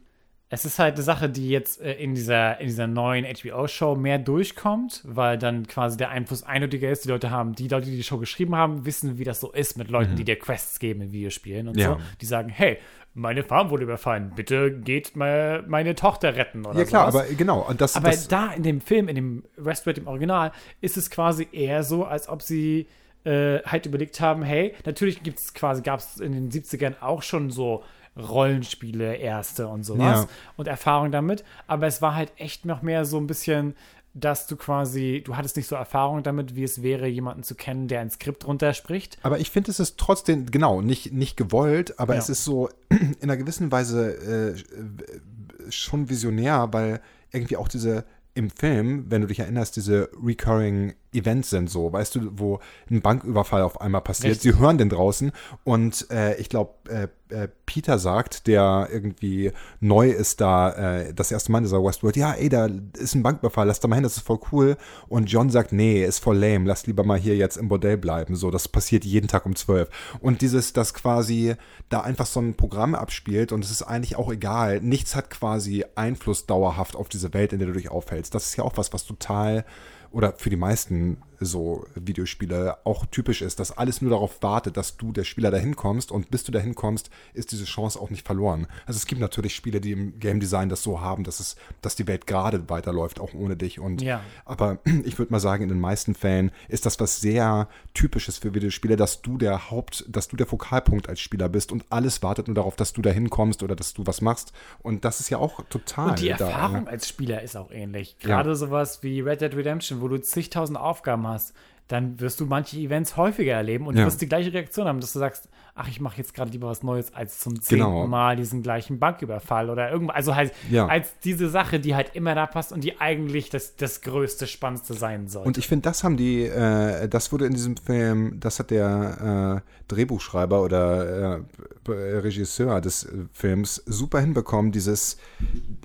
[0.50, 4.18] es ist halt eine Sache, die jetzt äh, in dieser, in dieser neuen HBO-Show mehr
[4.18, 7.04] durchkommt, weil dann quasi der Einfluss eindeutiger ist.
[7.04, 9.76] Die Leute haben, die Leute, die die Show geschrieben haben, wissen, wie das so ist
[9.76, 11.80] mit Leuten, die dir Quests geben in Videospielen und Mhm.
[11.82, 11.88] Ja.
[11.90, 11.98] so.
[12.20, 12.78] Die sagen, hey,
[13.14, 17.26] meine Farm wurde überfallen, bitte geht mal meine Tochter retten oder Ja klar, sowas.
[17.26, 17.61] aber genau.
[17.68, 21.11] Und das, Aber das, da in dem Film, in dem Westworld, im Original, ist es
[21.11, 22.87] quasi eher so, als ob sie
[23.24, 27.22] äh, halt überlegt haben, hey, natürlich gibt es quasi, gab es in den 70ern auch
[27.22, 27.82] schon so
[28.18, 30.28] Rollenspiele, erste und sowas Ja.
[30.57, 33.74] und Erfahrung damit, aber es war halt echt noch mehr so ein bisschen,
[34.14, 37.87] dass du quasi, du hattest nicht so Erfahrung damit, wie es wäre, jemanden zu kennen,
[37.88, 39.18] der ein Skript runterspricht.
[39.22, 42.20] Aber ich finde, es ist trotzdem, genau, nicht, nicht gewollt, aber Ja.
[42.20, 47.00] es ist so in einer gewissen Weise äh, schon visionär, weil
[47.33, 48.04] irgendwie auch diese
[48.35, 53.00] im Film, wenn du dich erinnerst, diese recurring Events sind so, weißt du, wo ein
[53.00, 54.33] Banküberfall auf einmal passiert.
[54.37, 54.52] Richtig.
[54.52, 55.33] Sie hören den draußen
[55.64, 61.31] und äh, ich glaube, äh, äh, Peter sagt, der irgendwie neu ist da, äh, das
[61.31, 64.02] erste Mal in dieser Westworld, ja, ey, da ist ein Banküberfall, lass da mal hin,
[64.02, 64.76] das ist voll cool.
[65.09, 68.37] Und John sagt, nee, ist voll lame, lass lieber mal hier jetzt im Bordell bleiben.
[68.37, 69.88] So, das passiert jeden Tag um zwölf.
[70.20, 71.54] Und dieses, das quasi
[71.88, 74.81] da einfach so ein Programm abspielt und es ist eigentlich auch egal.
[74.81, 78.35] Nichts hat quasi Einfluss dauerhaft auf diese Welt, in der du dich aufhältst.
[78.35, 79.64] Das ist ja auch was, was total
[80.11, 84.97] oder für die meisten so Videospiele auch typisch ist, dass alles nur darauf wartet, dass
[84.97, 88.27] du, der Spieler, dahin kommst und bis du dahin kommst, ist diese Chance auch nicht
[88.27, 88.66] verloren.
[88.87, 91.97] Also es gibt natürlich Spiele, die im Game Design das so haben, dass es, dass
[91.97, 93.79] die Welt gerade weiterläuft, auch ohne dich.
[93.79, 94.21] Und Ja.
[94.44, 98.55] aber ich würde mal sagen, in den meisten Fällen ist das was sehr Typisches für
[98.55, 102.49] Videospiele, dass du der Haupt, dass du der Fokalpunkt als Spieler bist und alles wartet
[102.49, 104.53] nur darauf, dass du dahin kommst oder dass du was machst.
[104.83, 106.11] Und das ist ja auch total.
[106.11, 106.90] Und die da, Erfahrung ne?
[106.90, 108.18] als Spieler ist auch ähnlich.
[108.18, 111.54] Gerade sowas wie Red Dead Redemption, wo du zigtausend Aufgaben hast,
[111.88, 114.04] dann wirst du manche Events häufiger erleben und Ja.
[114.04, 116.82] wirst die gleiche Reaktion haben, dass du sagst, ach, ich mache jetzt gerade lieber was
[116.82, 118.06] Neues als zum zehnten Genau.
[118.06, 120.16] Mal diesen gleichen Banküberfall oder irgendwas.
[120.16, 120.86] Also halt Ja.
[120.86, 124.94] als diese Sache, die halt immer da passt und die eigentlich das, das größte, spannendste
[124.94, 125.46] sein soll.
[125.46, 129.62] Und ich finde, das haben die, äh, das wurde in diesem Film, das hat der
[129.64, 131.40] äh, Drehbuchschreiber oder
[131.86, 135.16] äh, Regisseur des äh, Films super hinbekommen, dieses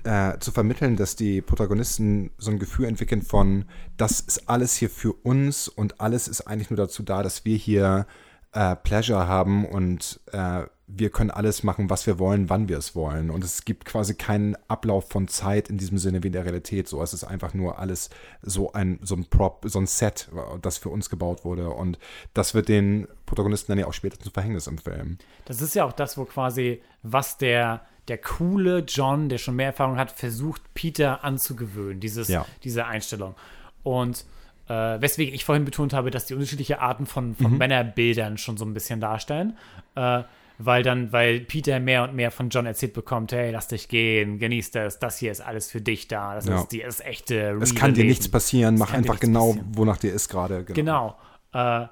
[0.02, 3.64] äh, zu vermitteln, dass die Protagonisten so ein Gefühl entwickeln von,
[3.96, 7.56] das ist alles hier für uns und alles ist eigentlich nur dazu da, dass wir
[7.56, 8.06] hier
[8.54, 12.94] äh, Pleasure haben und äh, wir können alles machen, was wir wollen, wann wir es
[12.94, 13.30] wollen.
[13.30, 16.88] Und es gibt quasi keinen Ablauf von Zeit in diesem Sinne wie in der Realität.
[16.88, 18.10] So, es ist einfach nur alles
[18.42, 20.28] so ein, so ein Prop, so ein Set,
[20.60, 21.70] das für uns gebaut wurde.
[21.70, 21.98] Und
[22.34, 25.16] das wird den Protagonisten dann ja auch später zum Verhängnis im Film.
[25.46, 29.68] Das ist ja auch das, wo quasi, was der, der coole John, der schon mehr
[29.68, 32.44] Erfahrung hat, versucht, Peter anzugewöhnen, dieses, Ja.
[32.62, 33.34] diese Einstellung.
[33.82, 34.26] Und
[34.68, 38.64] äh, weswegen ich vorhin betont habe, dass die unterschiedliche Arten von, von Männerbildern schon so
[38.64, 39.56] ein bisschen darstellen.
[39.94, 40.22] Äh,
[40.58, 44.38] weil dann, weil Peter mehr und mehr von John erzählt bekommt, hey, lass dich gehen,
[44.38, 46.60] genieß das, das hier ist alles für dich da, das Ja.
[46.60, 48.10] ist die, das echte Es kann dir Leben.
[48.10, 49.66] nichts passieren, mach einfach genau, passieren.
[49.72, 50.62] wonach dir ist gerade.
[50.62, 51.18] Genau.
[51.52, 51.86] Äh,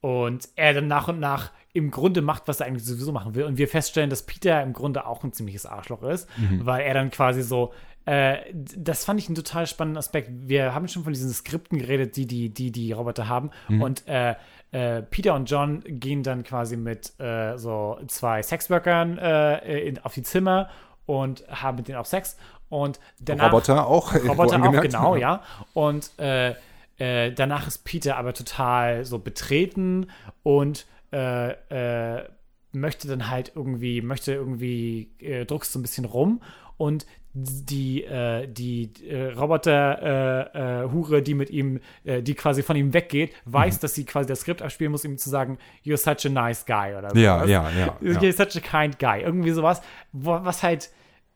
[0.00, 3.44] und er dann nach und nach im Grunde macht, was er eigentlich sowieso machen will.
[3.44, 6.66] Und wir feststellen, dass Peter im Grunde auch ein ziemliches Arschloch ist, Mhm.
[6.66, 7.72] weil er dann quasi so.
[8.06, 10.30] Äh, das fand ich einen total spannenden Aspekt.
[10.32, 13.50] Wir haben schon von diesen Skripten geredet, die die, die, die Roboter haben.
[13.68, 13.82] Mhm.
[13.82, 14.34] Und äh,
[14.72, 20.14] äh, Peter und John gehen dann quasi mit äh, so zwei Sexworkern äh, in, auf
[20.14, 20.70] die Zimmer
[21.06, 22.36] und haben mit denen auch Sex.
[22.68, 24.14] Und danach, Roboter auch.
[24.28, 25.42] Roboter auch, genau, ja.
[25.74, 26.12] Und
[26.98, 30.08] danach ist Peter aber total so betreten
[30.42, 30.86] und
[32.72, 36.40] möchte dann halt irgendwie, möchte irgendwie, äh, druckst so ein bisschen rum
[36.80, 42.92] und die, äh, die äh, Roboter-Hure, äh, die mit ihm, äh, die quasi von ihm
[42.92, 43.80] weggeht, weiß, Mhm.
[43.82, 46.94] dass sie quasi das Skript abspielen muss, ihm zu sagen, you're such a nice guy
[46.96, 47.16] oder so.
[47.18, 48.18] Ja, ja, ja, ja.
[48.20, 49.20] You're such a kind guy.
[49.22, 49.80] Irgendwie sowas,
[50.12, 50.90] was halt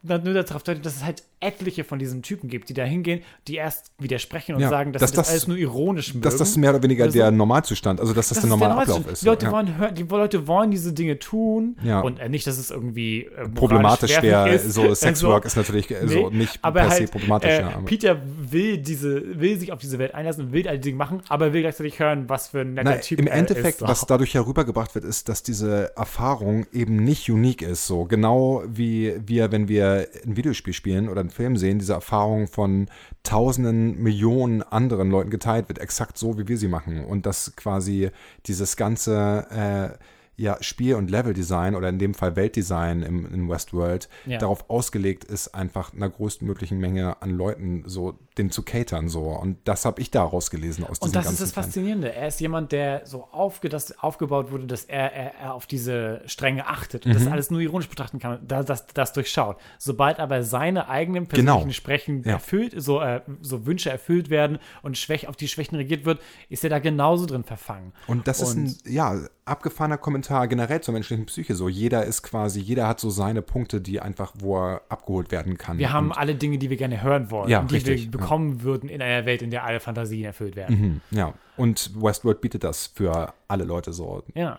[0.07, 3.57] nur darauf deutet, dass es halt etliche von diesen Typen gibt, die da hingehen, die
[3.57, 6.23] erst widersprechen und Ja, sagen, dass, dass das, das- alles nur ironisch mögen.
[6.23, 7.19] Dass das mehr oder weniger Oder so.
[7.19, 8.75] der Normalzustand, also dass das, der normale.
[8.83, 9.23] Ablauf ist.
[9.23, 9.53] Die Leute, ja.
[9.53, 12.01] wollen, die Leute wollen diese Dinge tun Ja.
[12.01, 16.07] und äh, nicht, dass es irgendwie äh, Problematisch wäre, so Sexwork Also, ist natürlich äh,
[16.09, 17.51] so nee, nicht aber per se halt, problematisch.
[17.51, 20.97] Äh, Peter will diese, will sich auf diese Welt einlassen und will all die Dinge
[20.97, 23.89] machen, aber will gleichzeitig hören, was für ein netter Na, Typ Im Endeffekt, ist.
[23.89, 27.87] was dadurch herübergebracht wird, ist, dass diese Erfahrung eben nicht unique ist.
[27.87, 29.94] So genau wie wir, wenn wir
[30.25, 32.89] ein Videospiel spielen oder einen Film sehen, diese Erfahrung von
[33.23, 37.05] tausenden, Millionen anderen Leuten geteilt wird, exakt so, wie wir sie machen.
[37.05, 38.11] Und dass quasi
[38.47, 39.99] dieses ganze äh,
[40.37, 44.39] ja, Spiel- und Leveldesign oder in dem Fall Weltdesign im, in Westworld Ja.
[44.39, 49.09] darauf ausgelegt ist, einfach einer größtmöglichen Menge an Leuten so den zu catern.
[49.09, 49.23] So.
[49.29, 51.53] Und das habe ich da rausgelesen aus Und das ist das.
[51.53, 52.13] Faszinierende.
[52.13, 56.23] Er ist jemand, der so aufge, das aufgebaut wurde, dass er, er, er auf diese
[56.27, 57.19] Stränge achtet und Mhm.
[57.19, 59.57] das alles nur ironisch betrachten kann, da, das, das durchschaut.
[59.79, 61.71] Sobald aber seine eigenen persönlichen Genau.
[61.73, 62.33] Sprechen Ja.
[62.33, 66.65] erfüllt, so, äh, so Wünsche erfüllt werden und Schwäch, auf die Schwächen regiert wird, ist
[66.65, 67.93] er da genauso drin verfangen.
[68.09, 71.55] Und das ist ein, ja, abgefahrener Kommentar generell zur menschlichen Psyche.
[71.55, 75.59] So, jeder ist quasi, jeder hat so seine Punkte, die einfach, wo er abgeholt werden
[75.59, 75.79] kann.
[75.79, 78.11] Wir haben Und, alle Dinge, die wir gerne hören wollen, Ja, und die richtig, wir
[78.11, 81.03] bekommen würden in einer Welt, in der alle Fantasien erfüllt werden.
[81.11, 81.35] Mhm, ja.
[81.57, 84.23] Und Westworld bietet das für alle Leute so.
[84.35, 84.59] Ja.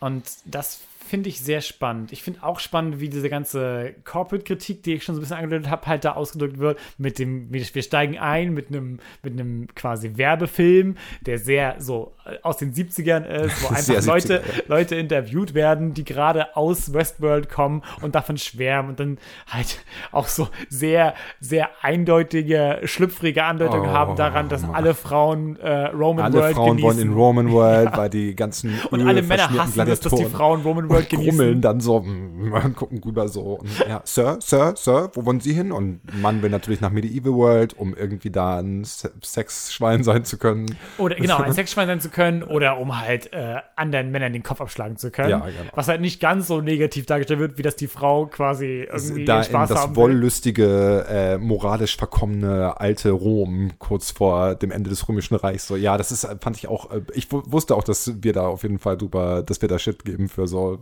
[0.00, 2.12] Und das finde ich sehr spannend.
[2.12, 5.70] Ich finde auch spannend, wie diese ganze Corporate-Kritik, die ich schon so ein bisschen angedeutet
[5.70, 6.78] habe, halt da ausgedrückt wird.
[6.98, 12.36] Mit dem, wir steigen ein mit einem, mit einem quasi Werbefilm, der sehr so äh,
[12.42, 14.62] aus den 70ern ist, wo einfach Leute, 70er.
[14.68, 19.18] Leute interviewt werden, die gerade aus Westworld kommen und davon schwärmen und dann
[19.48, 19.78] halt
[20.12, 26.26] auch so sehr, sehr eindeutige, schlüpfrige Andeutungen Oh, haben daran, dass alle Frauen äh, Roman
[26.26, 30.00] Alle World Frauen wollen in Roman World, weil die ganzen und alle Männer hassen es,
[30.00, 31.36] dass die Frauen Roman World und genießen.
[31.38, 33.58] grummeln dann so und gucken rüber so.
[33.60, 35.72] Und, ja, Sir, Sir, Sir, wo wollen Sie hin?
[35.72, 40.38] Und Mann will natürlich nach Medieval World, um irgendwie da ein Se- Sexschwein sein zu
[40.38, 40.76] können.
[40.98, 44.60] Oder genau, ein Sexschwein sein zu können oder um halt äh, anderen Männern den Kopf
[44.60, 45.30] abschlagen zu können.
[45.30, 45.70] Ja, genau.
[45.74, 49.34] Was halt nicht ganz so negativ dargestellt wird, wie dass die Frau quasi irgendwie da
[49.36, 54.90] ihren in Spaß das haben wollüstige, äh, moralisch verkommene alte Rom kurz vor dem Ende
[54.90, 55.66] des Römischen Reichs.
[55.66, 58.46] So, ja, das ist, fand ich auch, äh, ich wu- wusste auch, dass wir da
[58.46, 60.78] auf jeden Fall drüber, dass wir da Shit geben für so.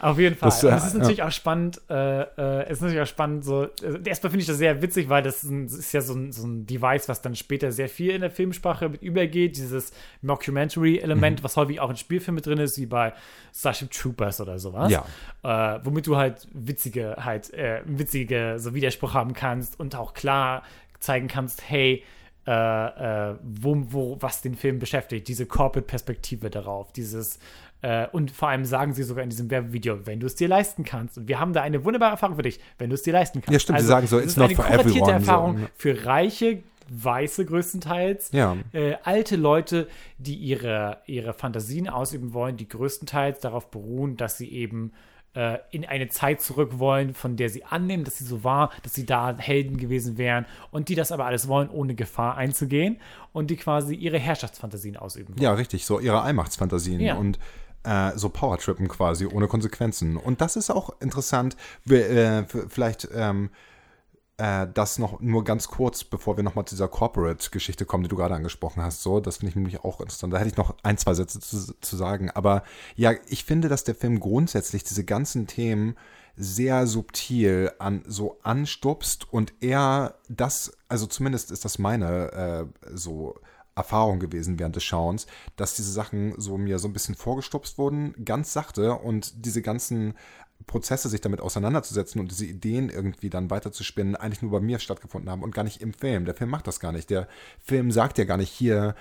[0.00, 0.48] Auf jeden Fall.
[0.50, 3.44] Das, Das, äh, es ist natürlich auch spannend, äh, äh, es ist natürlich auch spannend,
[3.44, 6.00] so, äh, erstmal finde ich das sehr witzig, weil das ist, ein, das ist ja
[6.00, 9.56] so ein, so ein Device, was dann später sehr viel in der Filmsprache mit übergeht,
[9.56, 9.90] dieses
[10.22, 10.28] Mhm.
[10.28, 13.12] Mockumentary-Element, was häufig auch in Spielfilmen mit drin ist, wie bei
[13.52, 14.92] Starship Troopers oder sowas.
[14.92, 15.04] Ja.
[15.42, 20.62] Äh, womit du halt witzige, halt, äh, witzige so Widerspruch haben kannst und auch klar
[21.00, 22.04] zeigen kannst, hey,
[22.44, 27.38] äh, wo, wo, was den Film beschäftigt, diese Corporate-Perspektive darauf, dieses
[27.82, 30.84] äh, und vor allem sagen sie sogar in diesem Werbevideo, wenn du es dir leisten
[30.84, 31.18] kannst.
[31.18, 33.52] Und wir haben da eine wunderbare Erfahrung für dich, wenn du es dir leisten kannst.
[33.52, 35.68] Ja, stimmt, sie sagen so, es it's ist not eine for everyone, so, Erfahrung ne?
[35.76, 38.56] für reiche, weiße größtenteils, Ja.
[38.72, 39.88] äh, alte Leute,
[40.18, 44.92] die ihre, ihre Fantasien ausüben wollen, die größtenteils darauf beruhen, dass sie eben
[45.34, 48.94] äh, in eine Zeit zurück wollen, von der sie annehmen, dass sie so war, dass
[48.94, 52.96] sie da Helden gewesen wären und die das aber alles wollen, ohne Gefahr einzugehen
[53.34, 55.42] und die quasi ihre Herrschaftsfantasien ausüben wollen.
[55.42, 57.16] Ja, richtig, so ihre Allmachtsfantasien Ja.
[57.16, 57.38] und
[57.88, 60.16] äh, so Powertrippen quasi, ohne Konsequenzen.
[60.16, 61.56] Und das ist auch interessant,
[61.88, 63.50] äh, vielleicht ähm,
[64.36, 68.16] äh, das noch nur ganz kurz, bevor wir nochmal zu dieser Corporate-Geschichte kommen, die du
[68.16, 69.02] gerade angesprochen hast.
[69.02, 70.34] So, das finde ich nämlich auch interessant.
[70.34, 72.30] Da hätte ich noch ein, zwei Sätze zu, zu sagen.
[72.30, 72.62] Aber
[72.94, 75.96] ja, ich finde, dass der Film grundsätzlich diese ganzen Themen
[76.36, 83.34] sehr subtil an so anstupst und er das, also zumindest ist das meine äh, so
[83.78, 88.14] Erfahrung gewesen während des Schauens, dass diese Sachen so mir so ein bisschen vorgestupst wurden,
[88.24, 90.14] ganz sachte und diese ganzen
[90.66, 95.30] Prozesse, sich damit auseinanderzusetzen und diese Ideen irgendwie dann weiterzuspinnen, eigentlich nur bei mir stattgefunden
[95.30, 96.24] haben und gar nicht im Film.
[96.24, 97.10] Der Film macht das gar nicht.
[97.10, 97.28] Der
[97.62, 98.94] Film sagt ja gar nicht hier,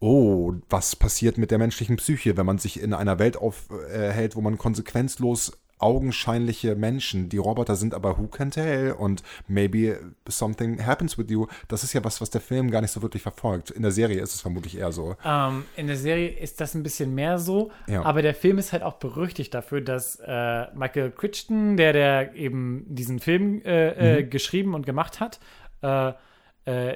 [0.00, 4.40] oh, was passiert mit der menschlichen Psyche, wenn man sich in einer Welt aufhält, wo
[4.40, 11.18] man konsequenzlos augenscheinliche Menschen, die Roboter sind, aber who can tell und maybe something happens
[11.18, 11.46] with you.
[11.68, 13.70] Das ist ja was, was der Film gar nicht so wirklich verfolgt.
[13.70, 15.16] In der Serie ist es vermutlich eher so.
[15.24, 18.02] Ähm, in der Serie ist das ein bisschen mehr so, Ja.
[18.04, 22.84] aber der Film ist halt auch berüchtigt dafür, dass äh, Michael Crichton, der der eben
[22.88, 24.30] diesen Film äh, äh, Mhm.
[24.30, 25.38] geschrieben und gemacht hat,
[25.82, 26.12] äh, äh,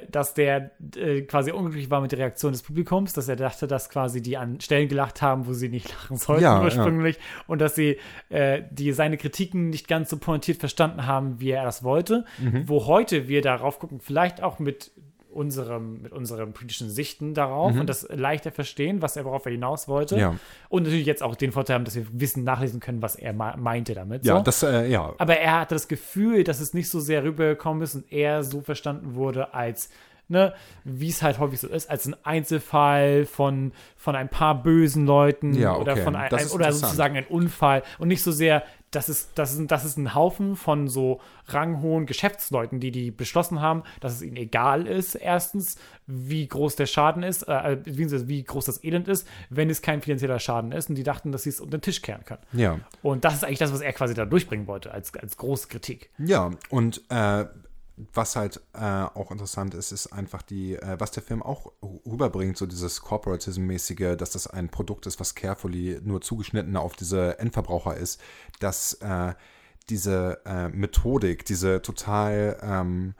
[0.09, 3.89] dass der äh, quasi unglücklich war mit der Reaktion des Publikums, dass er dachte, dass
[3.89, 6.63] quasi die an Stellen gelacht haben, wo sie nicht lachen sollten Ja, ja.
[6.63, 7.97] ursprünglich und dass sie
[8.29, 12.25] äh, die seine Kritiken nicht ganz so pointiert verstanden haben, wie er das wollte.
[12.39, 12.67] Mhm.
[12.67, 14.91] Wo heute wir darauf gucken, vielleicht auch mit
[15.39, 19.87] unserem, mit unseren politischen Sichten darauf und das leichter verstehen, was er, worauf er hinaus
[19.87, 20.15] wollte.
[20.15, 20.21] Mhm.
[20.21, 20.35] Ja.
[20.67, 23.93] Und natürlich jetzt auch den Vorteil haben, dass wir wissen, nachlesen können, was er meinte
[23.93, 24.25] damit.
[24.25, 24.43] Ja, so.
[24.43, 25.13] das, äh, ja.
[25.17, 28.59] Aber er hatte das Gefühl, dass es nicht so sehr rübergekommen ist und er so
[28.59, 29.89] verstanden wurde als,
[30.27, 35.05] ne, wie es halt häufig so ist, als ein Einzelfall von, von ein paar bösen
[35.05, 36.03] Leuten Ja, oder okay.
[36.03, 39.69] von ein, ein, oder sozusagen ein Unfall und nicht so sehr, das ist, das ist,
[39.69, 44.37] das ist ein Haufen von so ranghohen Geschäftsleuten, die die beschlossen haben, dass es ihnen
[44.37, 49.27] egal ist, erstens, wie groß der Schaden ist, äh, beziehungsweise wie groß das Elend ist,
[49.49, 52.01] wenn es kein finanzieller Schaden ist und die dachten, dass sie es unter den Tisch
[52.01, 52.41] kehren können.
[52.53, 52.79] Ja.
[53.03, 56.09] Und das ist eigentlich das, was er quasi da durchbringen wollte, als, als große Kritik.
[56.17, 57.45] Ja, und äh,
[58.13, 61.73] was halt äh, auch interessant ist, ist einfach die, äh, was der Film auch
[62.05, 67.39] rüberbringt, so dieses Corporatism-mäßige, dass das ein Produkt ist, was carefully nur zugeschnitten auf diese
[67.39, 68.21] Endverbraucher ist,
[68.59, 69.33] dass äh,
[69.89, 73.15] diese äh, Methodik, diese total ähm,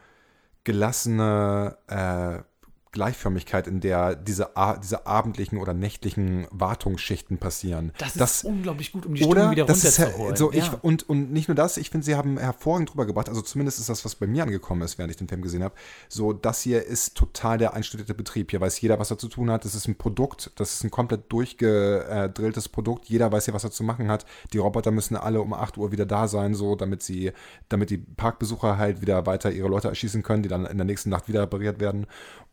[0.64, 2.44] gelassene äh,
[2.92, 4.50] Gleichförmigkeit, in der diese,
[4.82, 7.92] diese abendlichen oder nächtlichen Wartungsschichten passieren.
[7.98, 10.32] Das ist unglaublich gut, um die Stimmung wieder das runterzuholen.
[10.32, 10.80] ja, so ich ja.
[10.82, 13.30] und und nicht nur das, ich finde, sie haben hervorragend drüber gebracht.
[13.30, 15.76] Also zumindest ist das, was bei mir angekommen ist, während ich den Film gesehen habe.
[16.08, 18.50] So, das hier ist total der einstudierte Betrieb.
[18.52, 19.66] Hier weiß jeder, was er zu tun hat.
[19.66, 23.06] Das ist ein Produkt, das ist ein komplett durchgedrilltes Produkt.
[23.06, 24.26] Jeder weiß hier, was er zu machen hat.
[24.54, 27.32] Die Roboter müssen alle um 8 Uhr wieder da sein, so damit sie,
[27.70, 31.10] damit die Parkbesucher halt wieder weiter ihre Leute erschießen können, die dann in der nächsten
[31.10, 32.08] Nacht wieder repariert werden.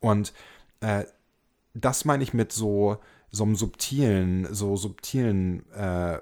[0.07, 0.33] Und
[0.81, 1.05] äh,
[1.75, 2.99] das meine ich mit so,
[3.33, 6.19] so einem subtilen, so subtilen äh,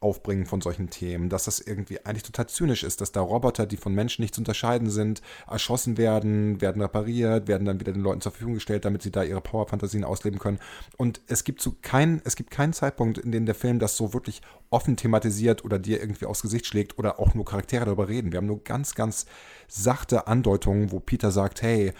[0.00, 3.76] Aufbringen von solchen Themen, dass das irgendwie eigentlich total zynisch ist, dass da Roboter, die
[3.76, 8.20] von Menschen nicht zu unterscheiden sind, erschossen werden, werden repariert, werden dann wieder den Leuten
[8.20, 10.58] zur Verfügung gestellt, damit sie da ihre Powerfantasien ausleben können.
[10.96, 14.12] Und es gibt so kein, es gibt keinen Zeitpunkt, in dem der Film das so
[14.12, 18.32] wirklich offen thematisiert oder dir irgendwie aufs Gesicht schlägt oder auch nur Charaktere darüber reden.
[18.32, 19.24] Wir haben nur ganz, ganz
[19.68, 21.94] sachte Andeutungen, wo Peter sagt, hey,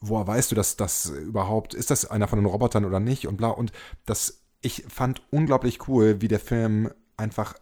[0.00, 3.36] woher weißt du, dass das überhaupt, ist das einer von den Robotern oder nicht und
[3.36, 3.48] bla.
[3.48, 3.72] Und
[4.04, 7.54] das, ich fand unglaublich cool, wie der Film einfach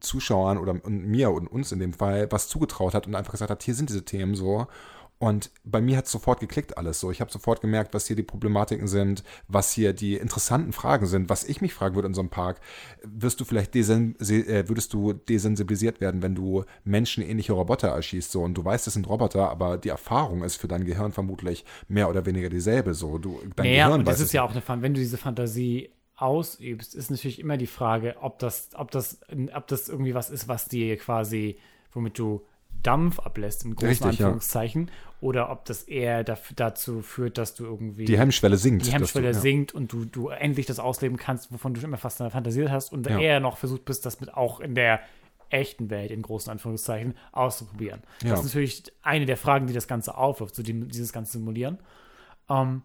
[0.00, 3.62] Zuschauern oder mir und uns in dem Fall was zugetraut hat und einfach gesagt hat,
[3.62, 4.66] hier sind diese Themen so
[5.18, 7.10] und bei mir hat es sofort geklickt alles so.
[7.10, 11.30] Ich habe sofort gemerkt, was hier die Problematiken sind, was hier die interessanten Fragen sind,
[11.30, 12.60] was ich mich fragen würde in so einem Park.
[13.02, 18.54] Wirst du vielleicht äh, würdest du desensibilisiert werden, wenn du menschenähnliche Roboter erschießt so und
[18.54, 22.26] du weißt, es sind Roboter, aber die Erfahrung ist für dein Gehirn vermutlich mehr oder
[22.26, 23.16] weniger dieselbe so.
[23.16, 25.90] Du dein Naja, Gehirn und das ist ja auch eine Fan wenn du diese Fantasie
[26.16, 29.20] ausübst, ist natürlich immer die Frage, ob das, ob das,
[29.54, 31.58] ob das irgendwie was ist, was dir quasi,
[31.92, 32.42] womit du
[32.86, 34.26] Dampf ablässt, im großen Richtig, ja.
[34.26, 38.86] Anführungszeichen, oder ob das eher daf- dazu führt, dass du irgendwie die Hemmschwelle sinkt.
[38.86, 39.40] die Hemmschwelle du, ja.
[39.40, 42.92] sinkt und du, du endlich das ausleben kannst, wovon du schon immer fast fantasiert hast
[42.92, 43.18] und Ja.
[43.18, 45.00] eher noch versucht bist, das mit auch in der
[45.48, 48.02] echten Welt, in großen Anführungszeichen, auszuprobieren.
[48.22, 48.30] Ja.
[48.30, 51.78] Das ist natürlich eine der Fragen, die das Ganze aufwirft, so die, dieses ganze Simulieren.
[52.50, 52.82] Ähm,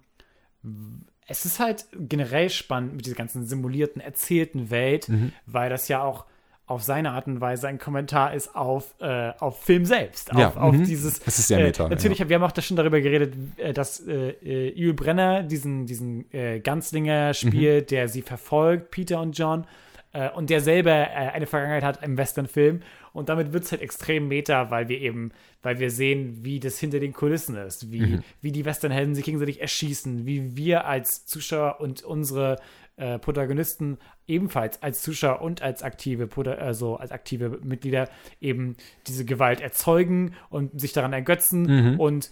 [1.27, 5.31] es ist halt generell spannend mit dieser ganzen simulierten, erzählten Welt, Mhm.
[5.45, 6.25] weil das ja auch
[6.71, 10.31] auf seine Art und Weise ein Kommentar ist auf, äh, auf Film selbst.
[10.31, 10.85] Auf, Ja, auf mhm.
[10.85, 11.19] dieses.
[11.25, 13.99] Es ist sehr äh, meta, Natürlich, wir haben auch da schon darüber geredet, äh, dass
[14.07, 17.95] äh, äh, Yul Brenner diesen, diesen äh, Ganzlinger spielt, Mhm.
[17.95, 19.65] der sie verfolgt, Peter und John.
[20.13, 22.81] Äh, und der selber eine Vergangenheit hat im Westernfilm.
[23.13, 25.31] Und damit wird es halt extrem meta, weil wir eben,
[25.63, 28.23] weil wir sehen, wie das hinter den Kulissen ist, wie, Mhm.
[28.41, 32.57] wie die Westernhelden sich gegenseitig erschießen, wie wir als Zuschauer und unsere
[32.97, 36.29] äh, Protagonisten ebenfalls als Zuschauer und als aktive,
[36.59, 38.75] also als aktive Mitglieder eben
[39.07, 41.63] diese Gewalt erzeugen und sich daran ergötzen
[41.93, 41.99] Mhm.
[41.99, 42.31] und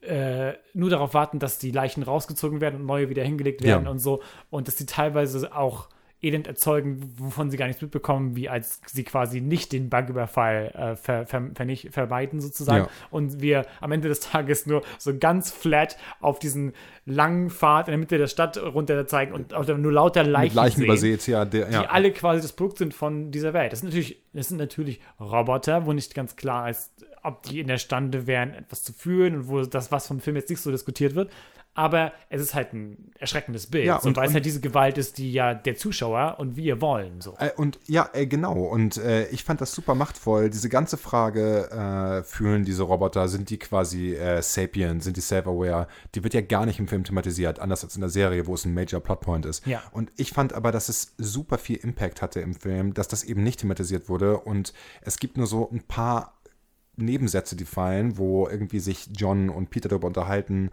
[0.00, 3.90] äh, nur darauf warten, dass die Leichen rausgezogen werden und neue wieder hingelegt werden Ja.
[3.90, 4.22] und so.
[4.50, 5.88] Und dass sie teilweise auch
[6.20, 10.96] Elend erzeugen, wovon sie gar nichts mitbekommen, wie als sie quasi nicht den Banküberfall äh,
[10.96, 12.84] ver, ver, vernicht, vermeiden sozusagen.
[12.84, 12.90] Ja.
[13.10, 16.72] Und wir am Ende des Tages nur so ganz flat auf diesen
[17.06, 21.26] langen Pfad in der Mitte der Stadt runter zeigen und nur lauter Leichen, Leichen übersät,
[21.26, 21.82] ja, der, die ja.
[21.84, 23.72] alle quasi das Produkt sind von dieser Welt.
[23.72, 27.66] Das sind natürlich, das sind natürlich Roboter, wo nicht ganz klar ist, ob die in
[27.66, 30.70] der Stande wären, etwas zu fühlen und wo das, was vom Film jetzt nicht so
[30.70, 31.30] diskutiert wird.
[31.74, 33.84] Aber es ist halt ein erschreckendes Bild.
[33.86, 36.80] Ja, so, und- weil es halt diese Gewalt ist, die ja der Zuschauer und wir
[36.80, 37.20] wollen.
[37.20, 37.36] So.
[37.38, 38.54] Äh, Und ja, äh, genau.
[38.64, 40.50] Und äh, ich fand das super machtvoll.
[40.50, 45.86] Diese ganze Frage, äh, fühlen diese Roboter, sind die quasi äh, sapient, sind die self-aware,
[46.16, 48.64] die wird ja gar nicht im Film thematisiert, anders als in der Serie, wo es
[48.64, 49.64] ein Major Plotpoint ist.
[49.64, 49.80] Ja.
[49.92, 53.44] Und ich fand aber, dass es super viel Impact hatte im Film, dass das eben
[53.44, 54.38] nicht thematisiert wurde.
[54.40, 56.34] Und es gibt nur so ein paar
[56.96, 60.70] Nebensätze, die fallen, wo irgendwie sich John und Peter darüber unterhalten,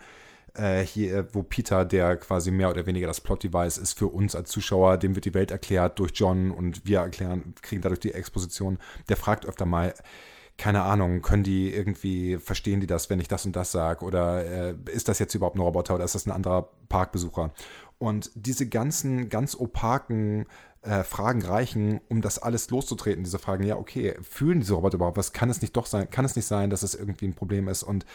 [0.58, 4.49] äh, hier, wo Peter, der quasi mehr oder weniger das Plot-Device ist für uns als
[4.49, 8.78] Zuschauer, dem wird die Welt erklärt durch John und wir erklären, kriegen dadurch die Exposition.
[9.10, 9.93] Der fragt öfter mal,
[10.58, 14.06] keine Ahnung, können die irgendwie, verstehen die das, wenn ich das und das sage?
[14.06, 17.51] Oder äh, ist das jetzt überhaupt ein Roboter oder ist das ein anderer Parkbesucher?
[17.97, 20.45] Und diese ganzen, ganz opaken
[20.82, 23.24] äh, Fragen reichen, um das alles loszutreten.
[23.24, 25.34] Diese Fragen, ja, okay, fühlen diese Roboter überhaupt was?
[25.34, 26.10] Kann es nicht doch sein?
[26.10, 27.84] Kann es nicht sein, dass es irgendwie ein Problem ist?
[27.84, 28.06] Und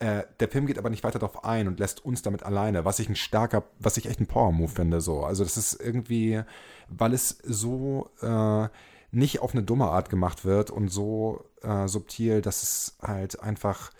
[0.00, 2.98] äh, der Film geht aber nicht weiter darauf ein und lässt uns damit alleine, was
[2.98, 5.00] ich ein starker, was ich echt ein Power-Move finde.
[5.00, 5.24] So.
[5.24, 6.42] Also das ist irgendwie,
[6.88, 8.68] weil es so äh,
[9.10, 13.90] nicht auf eine dumme Art gemacht wird und so äh, subtil, dass es halt einfach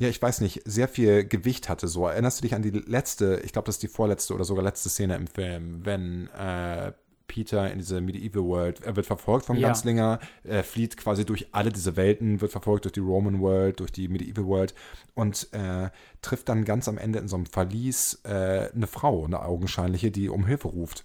[0.00, 1.86] ja, ich weiß nicht, sehr viel Gewicht hatte.
[1.86, 4.64] So, erinnerst du dich an die letzte, ich glaube, das ist die vorletzte oder sogar
[4.64, 6.92] letzte Szene im Film, wenn äh,
[7.30, 9.68] Peter in diese Medieval World, er wird verfolgt vom Ja.
[9.68, 13.92] Ganzlinger, er flieht quasi durch alle diese Welten, wird verfolgt durch die Roman World, durch
[13.92, 14.74] die Medieval World
[15.14, 15.90] und äh,
[16.22, 20.28] trifft dann ganz am Ende in so einem Verlies äh, eine Frau, eine augenscheinliche, die
[20.28, 21.04] um Hilfe ruft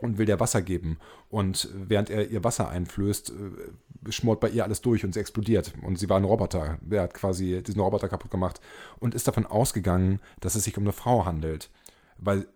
[0.00, 0.98] und will der Wasser geben.
[1.30, 5.72] Und während er ihr Wasser einflößt, äh, schmort bei ihr alles durch und sie explodiert.
[5.82, 6.78] Und sie war ein Roboter.
[6.90, 8.60] Er hat quasi diesen Roboter kaputt gemacht
[8.98, 11.70] und ist davon ausgegangen, dass es sich um eine Frau handelt.
[12.16, 12.46] Weil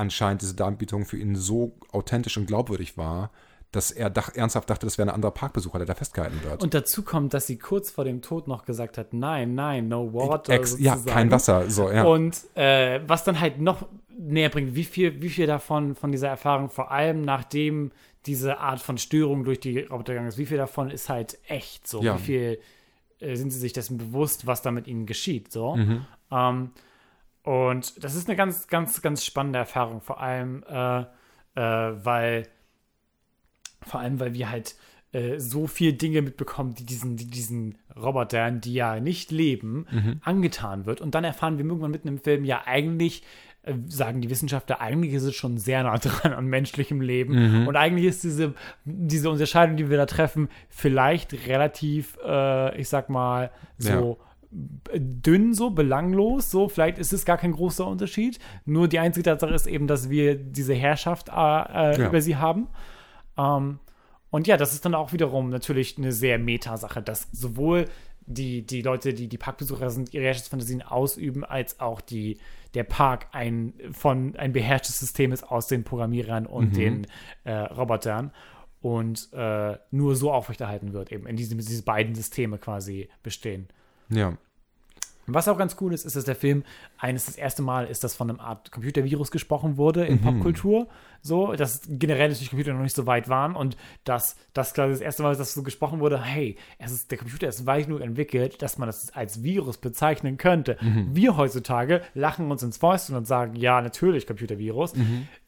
[0.00, 3.30] anscheinend diese Darbietung für ihn so authentisch und glaubwürdig war,
[3.72, 6.62] dass er dach, ernsthaft dachte, das wäre ein anderer Parkbesucher, der da festgehalten wird.
[6.62, 10.12] Und dazu kommt, dass sie kurz vor dem Tod noch gesagt hat, nein, nein, no
[10.12, 10.52] water.
[10.52, 11.70] Ex, ja, kein Wasser.
[11.70, 12.02] So, ja.
[12.02, 16.28] Und äh, was dann halt noch näher bringt, wie viel, wie viel davon von dieser
[16.28, 17.92] Erfahrung, vor allem nachdem
[18.26, 21.86] diese Art von Störung durch die Roboter gegangen ist, wie viel davon ist halt echt
[21.86, 22.02] so?
[22.02, 22.18] Ja.
[22.18, 22.58] Wie viel
[23.20, 25.52] äh, sind sie sich dessen bewusst, was da mit ihnen geschieht?
[25.52, 25.76] So.
[25.76, 26.06] Mhm.
[26.32, 26.70] Ähm,
[27.42, 31.04] und das ist eine ganz, ganz, ganz spannende Erfahrung, vor allem, äh, äh,
[32.04, 32.46] weil
[33.82, 34.74] Vor allem, weil wir halt
[35.12, 39.86] äh, so viel Dinge mitbekommen, die diesen, die diesen Robotern, die ja nicht leben,
[40.22, 41.00] angetan wird.
[41.00, 43.22] Und dann erfahren wir irgendwann mitten im Film, ja, eigentlich
[43.62, 47.66] äh, sagen die Wissenschaftler, eigentlich ist es schon sehr nah dran an menschlichem Leben.
[47.68, 53.08] Und eigentlich ist diese, diese Unterscheidung, die wir da treffen, vielleicht relativ, äh, ich sag
[53.08, 54.20] mal, so b-
[54.52, 56.50] dünn, so belanglos.
[56.50, 58.38] So, vielleicht ist es gar kein großer Unterschied.
[58.64, 62.08] Nur die einzige Tatsache ist eben, dass wir diese Herrschaft äh, äh, Ja.
[62.08, 62.68] über sie haben.
[63.38, 63.78] Ähm,
[64.30, 67.86] und ja, das ist dann auch wiederum natürlich eine sehr Meta-Sache, dass sowohl
[68.26, 72.38] die, die Leute, die die Parkbesucher sind, ihre Herrschaftsfantasien ausüben, als auch die,
[72.74, 77.06] der Park ein, von, ein beherrschtes System ist aus den Programmierern und den
[77.44, 78.30] äh, Robotern
[78.82, 83.66] und äh, nur so aufrechterhalten wird, eben in diesem, diese beiden Systeme quasi bestehen.
[84.10, 84.36] Ja.
[85.34, 86.64] Was auch ganz cool ist, ist, dass der Film
[86.98, 90.88] eines das erste Mal ist, dass von einem Art Computervirus gesprochen wurde in Popkultur.
[91.22, 95.02] So, dass generell natürlich Computer noch nicht so weit waren und dass das quasi das
[95.02, 98.00] erste Mal ist, dass so gesprochen wurde, hey, es ist, der Computer ist weit genug
[98.00, 100.78] entwickelt, dass man das als Virus bezeichnen könnte.
[101.12, 104.94] Wir heutzutage lachen uns ins Fäustchen und sagen, ja, natürlich Computervirus.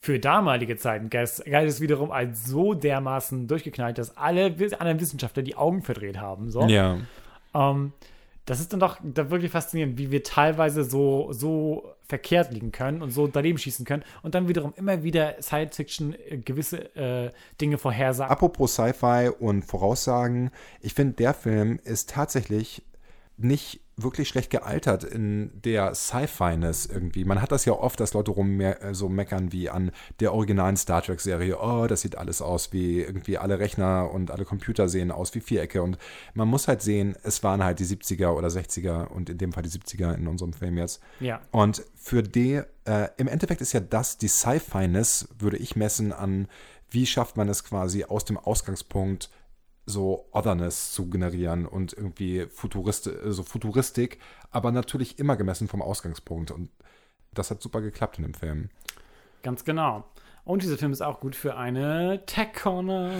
[0.00, 5.56] Für damalige Zeiten galt es wiederum als so dermaßen durchgeknallt, dass alle anderen Wissenschaftler die
[5.56, 6.50] Augen verdreht haben.
[6.50, 6.66] So.
[6.66, 6.98] Ja.
[7.54, 7.92] Ähm,
[8.46, 13.00] das ist dann doch da wirklich faszinierend, wie wir teilweise so, so verkehrt liegen können
[13.00, 17.30] und so daneben schießen können und dann wiederum immer wieder Science-Fiction äh, gewisse äh,
[17.60, 18.32] Dinge vorhersagen.
[18.32, 22.82] Apropos Sci-Fi und Voraussagen, ich finde, der Film ist tatsächlich
[23.36, 27.24] nicht wirklich schlecht gealtert in der Sci-Fi-Ness irgendwie.
[27.24, 29.90] Man hat das ja oft, dass Leute rum äh, so meckern wie an
[30.20, 31.58] der originalen Star Trek-Serie.
[31.60, 35.40] Oh, das sieht alles aus wie irgendwie alle Rechner und alle Computer sehen aus wie
[35.40, 35.82] Vierecke.
[35.82, 35.98] Und
[36.34, 39.62] man muss halt sehen, es waren halt die 70er oder 60er und in dem Fall
[39.62, 41.00] die 70er in unserem Film jetzt.
[41.20, 41.40] Ja.
[41.50, 46.48] Und für die, äh, im Endeffekt ist ja das die Sci-Fi-Ness, würde ich messen an,
[46.90, 49.30] wie schafft man es quasi aus dem Ausgangspunkt
[49.86, 54.18] so Otherness zu generieren und irgendwie Futurist, so Futuristik,
[54.50, 56.50] aber natürlich immer gemessen vom Ausgangspunkt.
[56.50, 56.70] Und
[57.32, 58.70] das hat super geklappt in dem Film.
[59.42, 60.04] Ganz genau.
[60.44, 63.12] Und dieser Film ist auch gut für eine Tech Corner.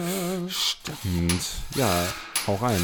[1.03, 1.41] Und
[1.75, 2.07] ja,
[2.47, 2.81] hau rein.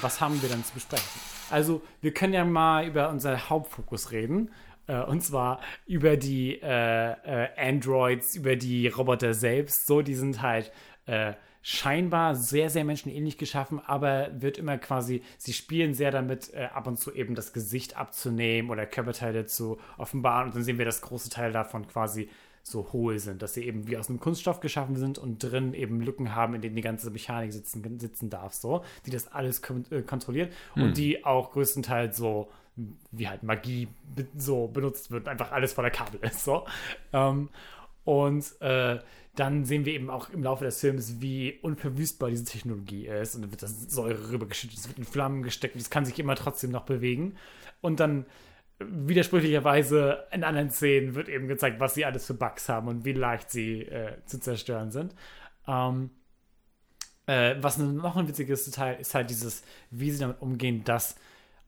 [0.00, 1.20] Was haben wir denn zu besprechen?
[1.50, 4.50] Also, wir können ja mal über unseren Hauptfokus reden.
[4.86, 9.86] Äh, und zwar über die äh, äh, Androids, über die Roboter selbst.
[9.86, 10.72] So, die sind halt
[11.06, 16.68] äh, scheinbar sehr, sehr menschenähnlich geschaffen, aber wird immer quasi, sie spielen sehr damit, äh,
[16.72, 20.48] ab und zu eben das Gesicht abzunehmen oder Körperteile zu offenbaren.
[20.48, 22.28] Und dann sehen wir, dass große Teile davon quasi
[22.62, 26.00] so hohl sind, dass sie eben wie aus einem Kunststoff geschaffen sind und drin eben
[26.00, 30.02] Lücken haben, in denen die ganze Mechanik sitzen, sitzen darf, so, die das alles äh,
[30.02, 32.50] kontrolliert und die auch größtenteils so
[33.10, 33.88] wie halt Magie
[34.36, 36.66] so benutzt wird, einfach alles voller Kabel ist, so.
[37.12, 37.48] Ähm,
[38.04, 38.98] und äh,
[39.36, 43.34] dann sehen wir eben auch im Laufe des Films, wie unverwüstbar diese Technologie ist.
[43.34, 46.18] Und dann wird das Säure rübergeschüttet, es wird in Flammen gesteckt und es kann sich
[46.18, 47.36] immer trotzdem noch bewegen.
[47.80, 48.26] Und dann
[48.80, 53.12] widersprüchlicherweise in anderen Szenen wird eben gezeigt, was sie alles für Bugs haben und wie
[53.12, 55.14] leicht sie äh, zu zerstören sind.
[55.68, 56.10] Ähm,
[57.26, 61.16] äh, was noch ein witziges Detail ist halt dieses, wie sie damit umgehen, dass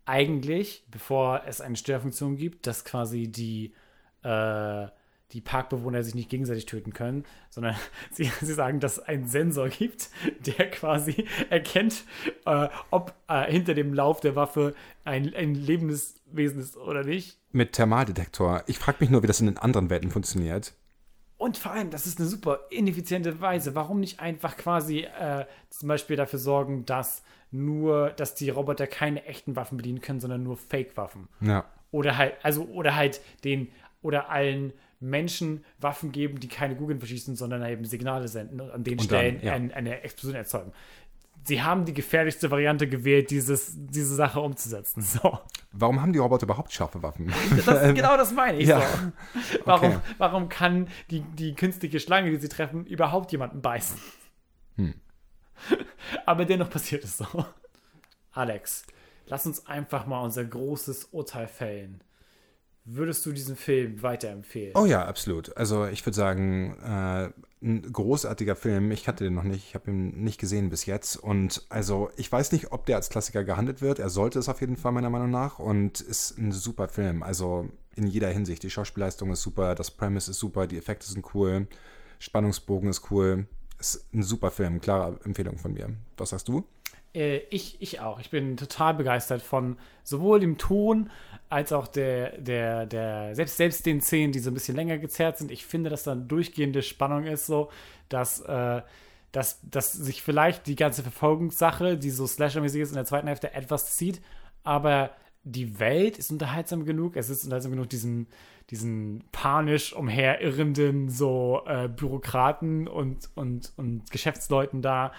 [0.04, 3.74] eigentlich, bevor es eine Störfunktion gibt, dass quasi die,
[4.22, 4.86] äh,
[5.32, 7.76] die Parkbewohner sich nicht gegenseitig töten können, sondern
[8.10, 10.10] sie, sie sagen, dass es einen Sensor gibt,
[10.46, 12.04] der quasi erkennt,
[12.46, 14.74] äh, ob äh, hinter dem Lauf der Waffe
[15.04, 17.38] ein, ein lebendes Wesen ist oder nicht.
[17.52, 18.62] Mit Thermaldetektor.
[18.66, 20.74] Ich frage mich nur, wie das in den anderen Welten funktioniert.
[21.42, 23.74] Und vor allem, das ist eine super ineffiziente Weise.
[23.74, 29.24] Warum nicht einfach quasi äh, zum Beispiel dafür sorgen, dass nur, dass die Roboter keine
[29.24, 31.28] echten Waffen bedienen können, sondern nur Fake-Waffen?
[31.40, 31.64] Ja.
[31.90, 33.72] Oder halt, also, oder halt den,
[34.02, 34.72] oder allen
[35.02, 39.00] Menschen Waffen geben, die keine Kugeln verschießen, sondern eben Signale senden und an den Und
[39.00, 39.52] dann, Stellen ja.
[39.54, 40.72] ein, eine Explosion erzeugen.
[41.44, 45.02] Sie haben die gefährlichste Variante gewählt, dieses, diese Sache umzusetzen.
[45.02, 45.38] So.
[45.72, 47.32] Warum haben die Roboter überhaupt scharfe Waffen?
[47.66, 48.80] Das, genau das meine ich Ja.
[48.80, 49.58] so.
[49.64, 49.98] Warum, Okay.
[50.18, 53.98] warum kann die, die künstliche Schlange, die sie treffen, überhaupt jemanden beißen?
[54.76, 54.94] Hm.
[56.26, 57.26] Aber dennoch passiert es so.
[58.32, 58.84] Alex,
[59.26, 62.02] lass uns einfach mal unser großes Urteil fällen.
[62.84, 64.72] Würdest du diesen Film weiterempfehlen?
[64.76, 65.56] Oh ja, absolut.
[65.56, 67.30] Also ich würde sagen, äh,
[67.64, 68.90] ein großartiger Film.
[68.90, 71.16] Ich kannte den noch nicht, ich habe ihn nicht gesehen bis jetzt.
[71.16, 74.00] Und also ich weiß nicht, ob der als Klassiker gehandelt wird.
[74.00, 77.22] Er sollte es auf jeden Fall meiner Meinung nach und ist ein super Film.
[77.22, 78.62] Also in jeder Hinsicht.
[78.62, 81.68] Die Schauspielleistung ist super, das Premise ist super, die Effekte sind cool,
[82.18, 83.46] Spannungsbogen ist cool.
[83.78, 85.90] Ist ein super Film, klare Empfehlung von mir.
[86.16, 86.64] Was sagst du?
[87.14, 88.20] Äh, ich, ich auch.
[88.20, 91.10] Ich bin total begeistert von sowohl dem Ton
[91.48, 95.38] als auch der, der, der, selbst, selbst den Szenen, die so ein bisschen länger gezerrt
[95.38, 95.50] sind.
[95.50, 97.70] Ich finde, dass da eine durchgehende Spannung ist, so,
[98.08, 98.82] dass, äh,
[99.32, 103.52] dass, dass sich vielleicht die ganze Verfolgungssache, die so Slasher-mäßig ist, in der zweiten Hälfte
[103.52, 104.22] etwas zieht,
[104.64, 105.10] aber
[105.44, 108.28] die Welt ist unterhaltsam genug, es ist unterhaltsam genug, diesen,
[108.70, 115.12] diesen panisch umherirrenden so äh, Bürokraten und, und, und Geschäftsleuten da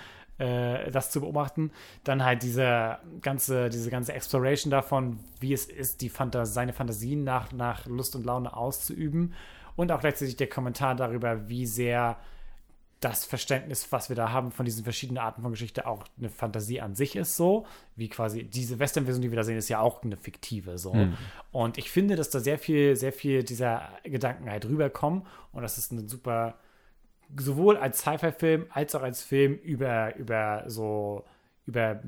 [0.43, 1.71] äh, das zu beobachten.
[2.03, 7.23] Dann halt diese ganze, diese ganze Exploration davon, wie es ist, die Fantas seine Fantasien
[7.23, 9.33] nach, nach Lust und Laune auszuüben.
[9.75, 12.17] Und auch gleichzeitig der Kommentar darüber, wie sehr
[12.99, 16.79] das Verständnis, was wir da haben von diesen verschiedenen Arten von Geschichte, auch eine Fantasie
[16.79, 17.65] an sich ist so.
[17.95, 20.93] Wie quasi diese Western-Version, die wir da sehen, ist ja auch eine fiktive so.
[20.93, 21.17] Mhm.
[21.51, 25.77] Und ich finde, dass da sehr viel, sehr viel dieser Gedanken halt rüberkommen und das
[25.77, 26.55] ist eine super,
[27.37, 31.25] sowohl als Sci-Fi-Film als auch als Film über, über so
[31.65, 32.01] über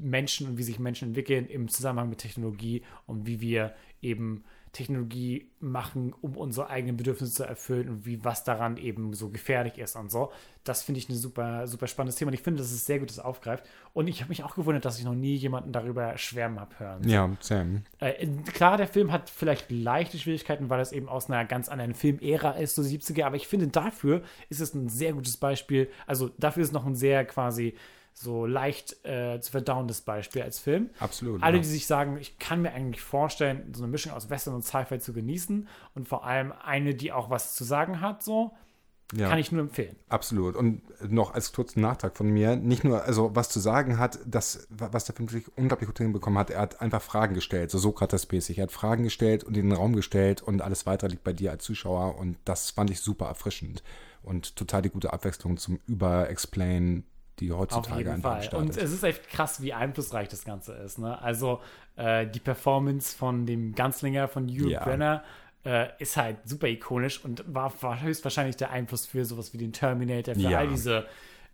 [0.00, 5.50] Menschen und wie sich Menschen entwickeln im Zusammenhang mit Technologie und wie wir eben Technologie
[5.58, 9.96] machen, um unsere eigenen Bedürfnisse zu erfüllen und wie was daran eben so gefährlich ist
[9.96, 10.30] und so.
[10.62, 13.10] Das finde ich ein super, super spannendes Thema und ich finde, dass es sehr gut
[13.10, 13.64] das aufgreift.
[13.94, 17.08] Und ich habe mich auch gewundert, dass ich noch nie jemanden darüber schwärmen habe hören.
[17.08, 17.82] Ja, Sam.
[17.98, 21.94] Äh, klar, der Film hat vielleicht leichte Schwierigkeiten, weil es eben aus einer ganz anderen
[21.94, 25.90] Filmära ist, so 70er, aber ich finde, dafür ist es ein sehr gutes Beispiel.
[26.06, 27.74] Also dafür ist es noch ein sehr quasi
[28.12, 30.90] so leicht äh, zu verdauendes Beispiel als Film.
[30.98, 31.42] Absolut.
[31.42, 31.62] Alle, ja.
[31.62, 34.98] die sich sagen, ich kann mir eigentlich vorstellen, so eine Mischung aus Western und Sci-Fi
[34.98, 38.52] zu genießen und vor allem eine, die auch was zu sagen hat, so,
[39.14, 39.28] Ja.
[39.28, 39.96] kann ich nur empfehlen.
[40.08, 40.54] Absolut.
[40.54, 44.66] Und noch als kurzen Nachtrag von mir, nicht nur, also was zu sagen hat, das,
[44.68, 48.58] was der Film wirklich unglaublich gut hinbekommen hat, er hat einfach Fragen gestellt, so Sokrates-mäßig.
[48.58, 51.50] Er hat Fragen gestellt und in den Raum gestellt und alles weitere liegt bei dir
[51.52, 53.82] als Zuschauer und das fand ich super erfrischend
[54.22, 57.04] und total die gute Abwechslung zum Über-Explain,
[57.40, 58.60] die Auf heutzutage jeden einfach am Fall.
[58.60, 60.98] Und es ist echt krass, wie einflussreich das Ganze ist.
[60.98, 61.20] Ne?
[61.20, 61.60] Also
[61.96, 64.84] äh, die Performance von dem Ganzlinger von Hugh Ja.
[64.84, 65.24] Brenner
[65.64, 69.72] äh, ist halt super ikonisch und war, war höchstwahrscheinlich der Einfluss für sowas wie den
[69.72, 70.58] Terminator, für Ja.
[70.58, 71.06] all diese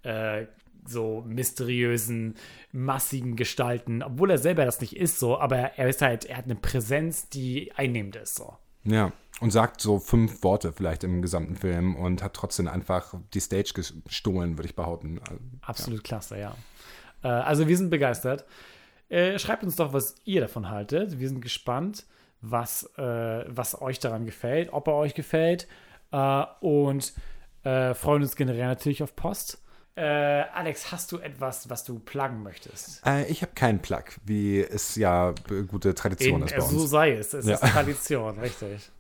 [0.03, 0.47] äh,
[0.89, 2.37] so mysteriösen,
[2.73, 6.45] massigen Gestalten, obwohl er selber das nicht ist so, aber er ist halt, er hat
[6.45, 8.57] eine Präsenz, die einnehmend ist so.
[8.85, 13.41] Ja, und sagt so fünf Worte vielleicht im gesamten Film und hat trotzdem einfach die
[13.41, 15.21] Stage gestohlen, würde ich behaupten.
[15.21, 16.55] Also, Absolut klasse, ja.
[17.23, 18.45] Äh, also wir sind begeistert.
[19.09, 21.19] Äh, schreibt uns doch, was ihr davon haltet.
[21.21, 22.07] Wir sind gespannt,
[22.41, 25.69] was, äh, was euch daran gefällt, ob er euch gefällt.
[26.61, 27.13] Und
[27.63, 29.61] freuen uns generell natürlich auf Post.
[29.97, 33.05] Äh, Alex, hast du etwas, was du pluggen möchtest?
[33.07, 35.35] Äh, ich habe keinen Plug, wie es ja
[35.69, 36.91] gute Tradition In, ist bei so uns.
[36.91, 37.33] sei es.
[37.33, 37.55] Es Ja.
[37.55, 38.91] ist Tradition, richtig.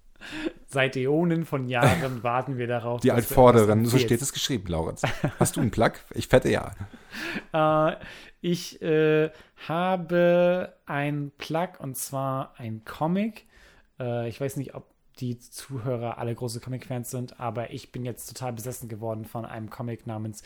[0.66, 3.00] Seit Äonen von Jahren warten wir darauf.
[3.00, 5.02] Die Altvorderen, so steht es geschrieben, Laurenz.
[5.38, 5.92] Hast du einen Plug?
[6.14, 6.72] Ich fette ja.
[7.54, 7.96] Äh,
[8.42, 9.30] ich äh,
[9.66, 13.46] habe ein Plug und zwar ein Comic.
[13.98, 14.84] Äh, ich weiß nicht, ob
[15.18, 19.70] die Zuhörer alle große Comic-Fans sind, aber ich bin jetzt total besessen geworden von einem
[19.70, 20.42] Comic namens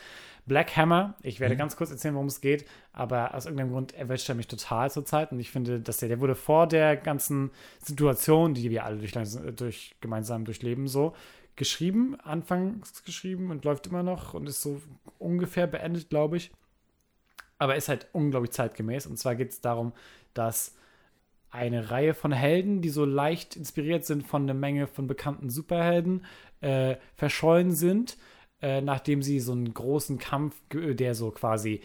[0.47, 1.15] Black Hammer.
[1.23, 4.49] Ich werde ganz kurz erzählen, worum es geht, aber aus irgendeinem Grund erwischt er mich
[4.49, 8.85] total zurzeit und ich finde, dass der, der wurde vor der ganzen Situation, die wir
[8.85, 9.13] alle durch,
[9.57, 11.15] durch gemeinsam durchleben, so
[11.57, 14.81] geschrieben, anfangs geschrieben und läuft immer noch und ist so
[15.19, 16.53] ungefähr beendet, glaube ich
[17.61, 19.07] aber ist halt unglaublich zeitgemäß.
[19.07, 19.93] Und zwar geht es darum,
[20.33, 20.75] dass
[21.51, 26.25] eine Reihe von Helden, die so leicht inspiriert sind von einer Menge von bekannten Superhelden,
[26.61, 28.17] äh, verschollen sind,
[28.63, 31.81] äh, nachdem sie so einen großen Kampf, ge- der so quasi,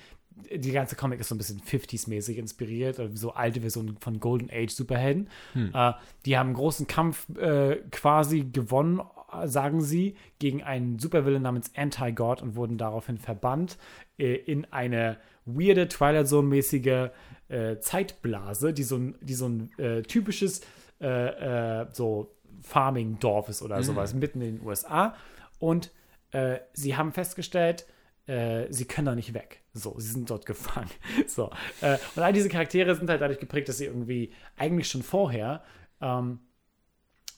[0.54, 4.50] die ganze Comic ist so ein bisschen 50s-mäßig inspiriert, oder so alte Versionen von Golden
[4.52, 5.30] Age Superhelden.
[5.74, 5.94] Äh,
[6.26, 9.00] die haben einen großen Kampf äh, quasi gewonnen,
[9.32, 13.78] äh, sagen sie, gegen einen Supervillain namens Anti-God und wurden daraufhin verbannt
[14.20, 17.12] äh, in eine weirde Twilight Zone-mäßige
[17.48, 20.62] äh, Zeitblase, die so ein, die so ein äh, typisches
[21.02, 25.16] äh, äh, so Farming-Dorf ist oder sowas, mitten in den USA.
[25.60, 25.92] Und
[26.32, 27.86] äh, sie haben festgestellt,
[28.28, 29.62] äh, sie können da nicht weg.
[29.74, 30.90] So, sie sind dort gefangen.
[31.28, 31.52] So.
[31.82, 35.64] Und all diese Charaktere sind halt dadurch geprägt, dass sie irgendwie eigentlich schon vorher
[36.02, 36.40] ähm,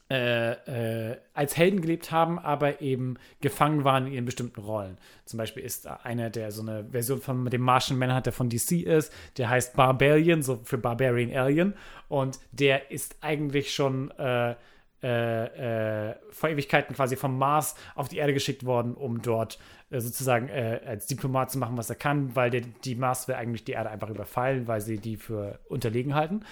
[0.10, 4.98] äh, äh, als Helden gelebt haben, aber eben gefangen waren in ihren bestimmten Rollen.
[5.26, 8.84] Zum Beispiel ist einer, der so eine Version von dem Martian Manhunter, der von DC
[8.84, 11.74] ist, der heißt Barbarian, so für Barbarian Alien.
[12.08, 14.56] Und der ist eigentlich schon äh,
[15.04, 20.50] äh, äh, vor Ewigkeiten quasi vom Mars auf die Erde geschickt worden, um dort sozusagen
[20.50, 23.90] als Diplomat zu machen, was er kann, weil der, die Mars will eigentlich die Erde
[23.90, 26.44] einfach überfallen, weil sie die für unterlegen halten.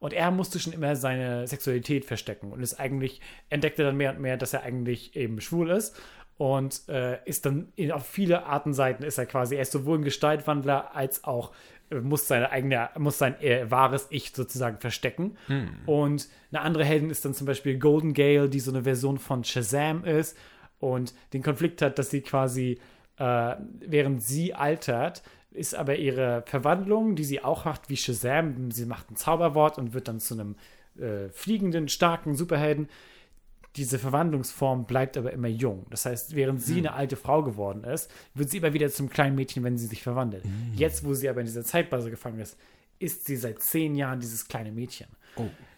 [0.00, 3.20] Und er musste schon immer seine Sexualität verstecken und ist eigentlich,
[3.50, 6.00] entdeckte dann mehr und mehr, dass er eigentlich eben schwul ist.
[6.36, 10.04] Und äh, ist dann in, auf viele Artenseiten ist er quasi, er ist sowohl ein
[10.04, 11.52] Gestaltwandler als auch
[11.90, 15.36] äh, muss seine eigene, muss sein äh, wahres Ich sozusagen verstecken.
[15.86, 19.42] Und eine andere Heldin ist dann zum Beispiel Golden Gale, die so eine Version von
[19.42, 20.36] Shazam ist
[20.78, 22.78] und den Konflikt hat, dass sie quasi
[23.18, 28.84] äh, während sie altert, ist aber ihre Verwandlung, die sie auch macht, wie Shazam, sie
[28.84, 30.56] macht ein Zauberwort und wird dann zu einem
[30.98, 32.88] äh, fliegenden, starken Superhelden.
[33.76, 35.86] Diese Verwandlungsform bleibt aber immer jung.
[35.90, 39.36] Das heißt, während sie eine alte Frau geworden ist, wird sie immer wieder zum kleinen
[39.36, 40.44] Mädchen, wenn sie sich verwandelt.
[40.74, 42.56] Jetzt, wo sie aber in dieser Zeitbase gefangen ist,
[42.98, 45.06] ist sie seit zehn Jahren dieses kleine Mädchen.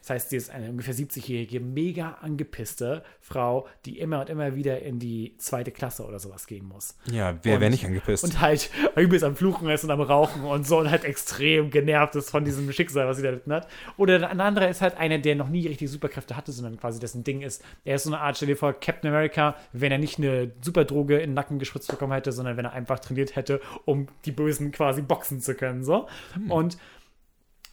[0.01, 4.82] Das heißt, sie ist eine ungefähr 70-jährige, mega angepisste Frau, die immer und immer wieder
[4.82, 6.96] in die zweite Klasse oder sowas gehen muss.
[7.11, 8.24] Ja, wer wäre nicht angepisst?
[8.24, 12.16] Und halt übelst am Fluchen ist und am Rauchen und so und halt extrem genervt
[12.16, 13.68] ist von diesem Schicksal, was sie da erlitten hat.
[13.96, 17.24] Oder ein anderer ist halt einer, der noch nie richtig Superkräfte hatte, sondern quasi dessen
[17.24, 20.18] Ding ist, er ist so eine Art, stell dir vor, Captain America, wenn er nicht
[20.18, 24.09] eine Superdroge in den Nacken gespritzt bekommen hätte, sondern wenn er einfach trainiert hätte, um
[24.24, 26.09] die Bösen quasi boxen zu können, so.
[26.48, 26.78] Und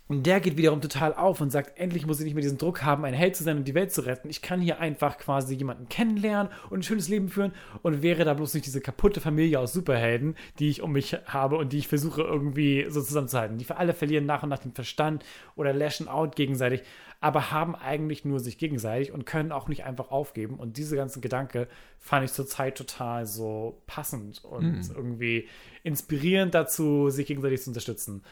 [0.08, 2.84] und der geht wiederum total auf und sagt, endlich muss ich nicht mehr diesen Druck
[2.84, 4.30] haben, ein Held zu sein und die Welt zu retten.
[4.30, 7.52] Ich kann hier einfach quasi jemanden kennenlernen und ein schönes Leben führen
[7.82, 11.58] und wäre da bloß nicht diese kaputte Familie aus Superhelden, die ich um mich habe
[11.58, 13.58] und die ich versuche irgendwie so zusammenzuhalten.
[13.58, 16.84] Die für alle verlieren nach und nach den Verstand oder lashen out gegenseitig,
[17.20, 20.56] aber haben eigentlich nur sich gegenseitig und können auch nicht einfach aufgeben.
[20.56, 21.68] Und diese ganzen Gedanke
[22.00, 25.50] fand ich zurzeit total so passend und irgendwie
[25.84, 28.24] inspirierend dazu, sich gegenseitig zu unterstützen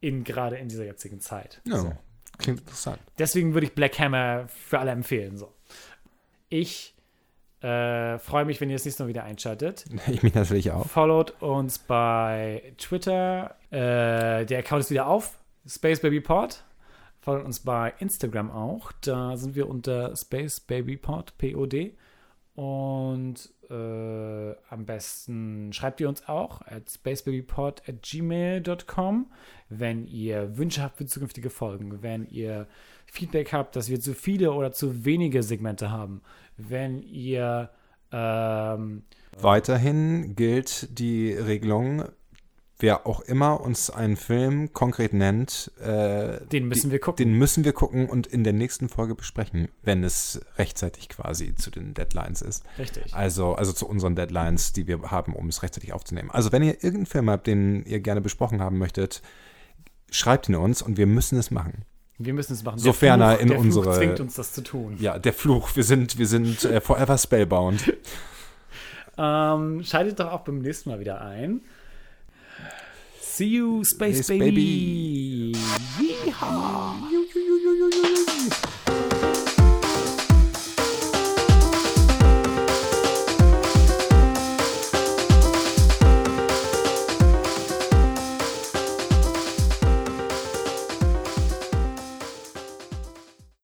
[0.00, 1.60] in gerade in dieser jetzigen Zeit.
[1.64, 1.92] ja, So.
[2.38, 2.98] klingt interessant.
[3.18, 5.36] Deswegen würde ich Black Hammer für alle empfehlen.
[5.36, 5.52] So.
[6.48, 6.94] Ich
[7.60, 9.84] äh, freue mich, wenn ihr das nächste Mal wieder einschaltet.
[10.08, 10.86] Ich mich natürlich auch.
[10.88, 13.56] Followt uns bei Twitter.
[13.70, 15.38] Äh, der Account ist wieder auf.
[15.66, 16.64] Space Baby Pod.
[17.20, 18.92] Folgt uns bei Instagram auch.
[19.02, 21.94] Da sind wir unter Space Baby Pod, P-O-D.
[22.54, 29.26] Und äh, am besten schreibt ihr uns auch at spacebabypod at gmail.com,
[29.68, 32.66] wenn ihr Wünsche habt für zukünftige Folgen, wenn ihr
[33.06, 36.22] Feedback habt, dass wir zu viele oder zu wenige Segmente haben,
[36.56, 37.70] wenn ihr
[38.12, 39.02] ähm,
[39.38, 42.04] Weiterhin gilt die Regelung,
[42.80, 47.16] wer auch immer uns einen Film konkret nennt, äh, Den müssen wir gucken.
[47.24, 51.70] Den müssen wir gucken und in der nächsten Folge besprechen, wenn es rechtzeitig quasi zu
[51.70, 52.64] den Deadlines ist.
[52.78, 53.14] richtig.
[53.14, 56.30] Also, also zu unseren Deadlines, die wir haben, um es rechtzeitig aufzunehmen.
[56.30, 59.22] Also wenn ihr irgendeinen Film habt, den ihr gerne besprochen haben möchtet,
[60.10, 61.84] schreibt ihn uns und wir müssen es machen.
[62.18, 62.78] Wir müssen es machen.
[62.78, 64.96] Sofern er in der Fluch unsere- zwingt uns das zu tun.
[65.00, 67.92] Ja, der Fluch, wir sind, wir sind äh, forever spellbound.
[69.18, 71.60] Ähm, schaltet doch auch beim nächsten Mal wieder ein.
[73.40, 75.54] See you, Space, Space Baby.
[75.96, 77.19] Yeehaw.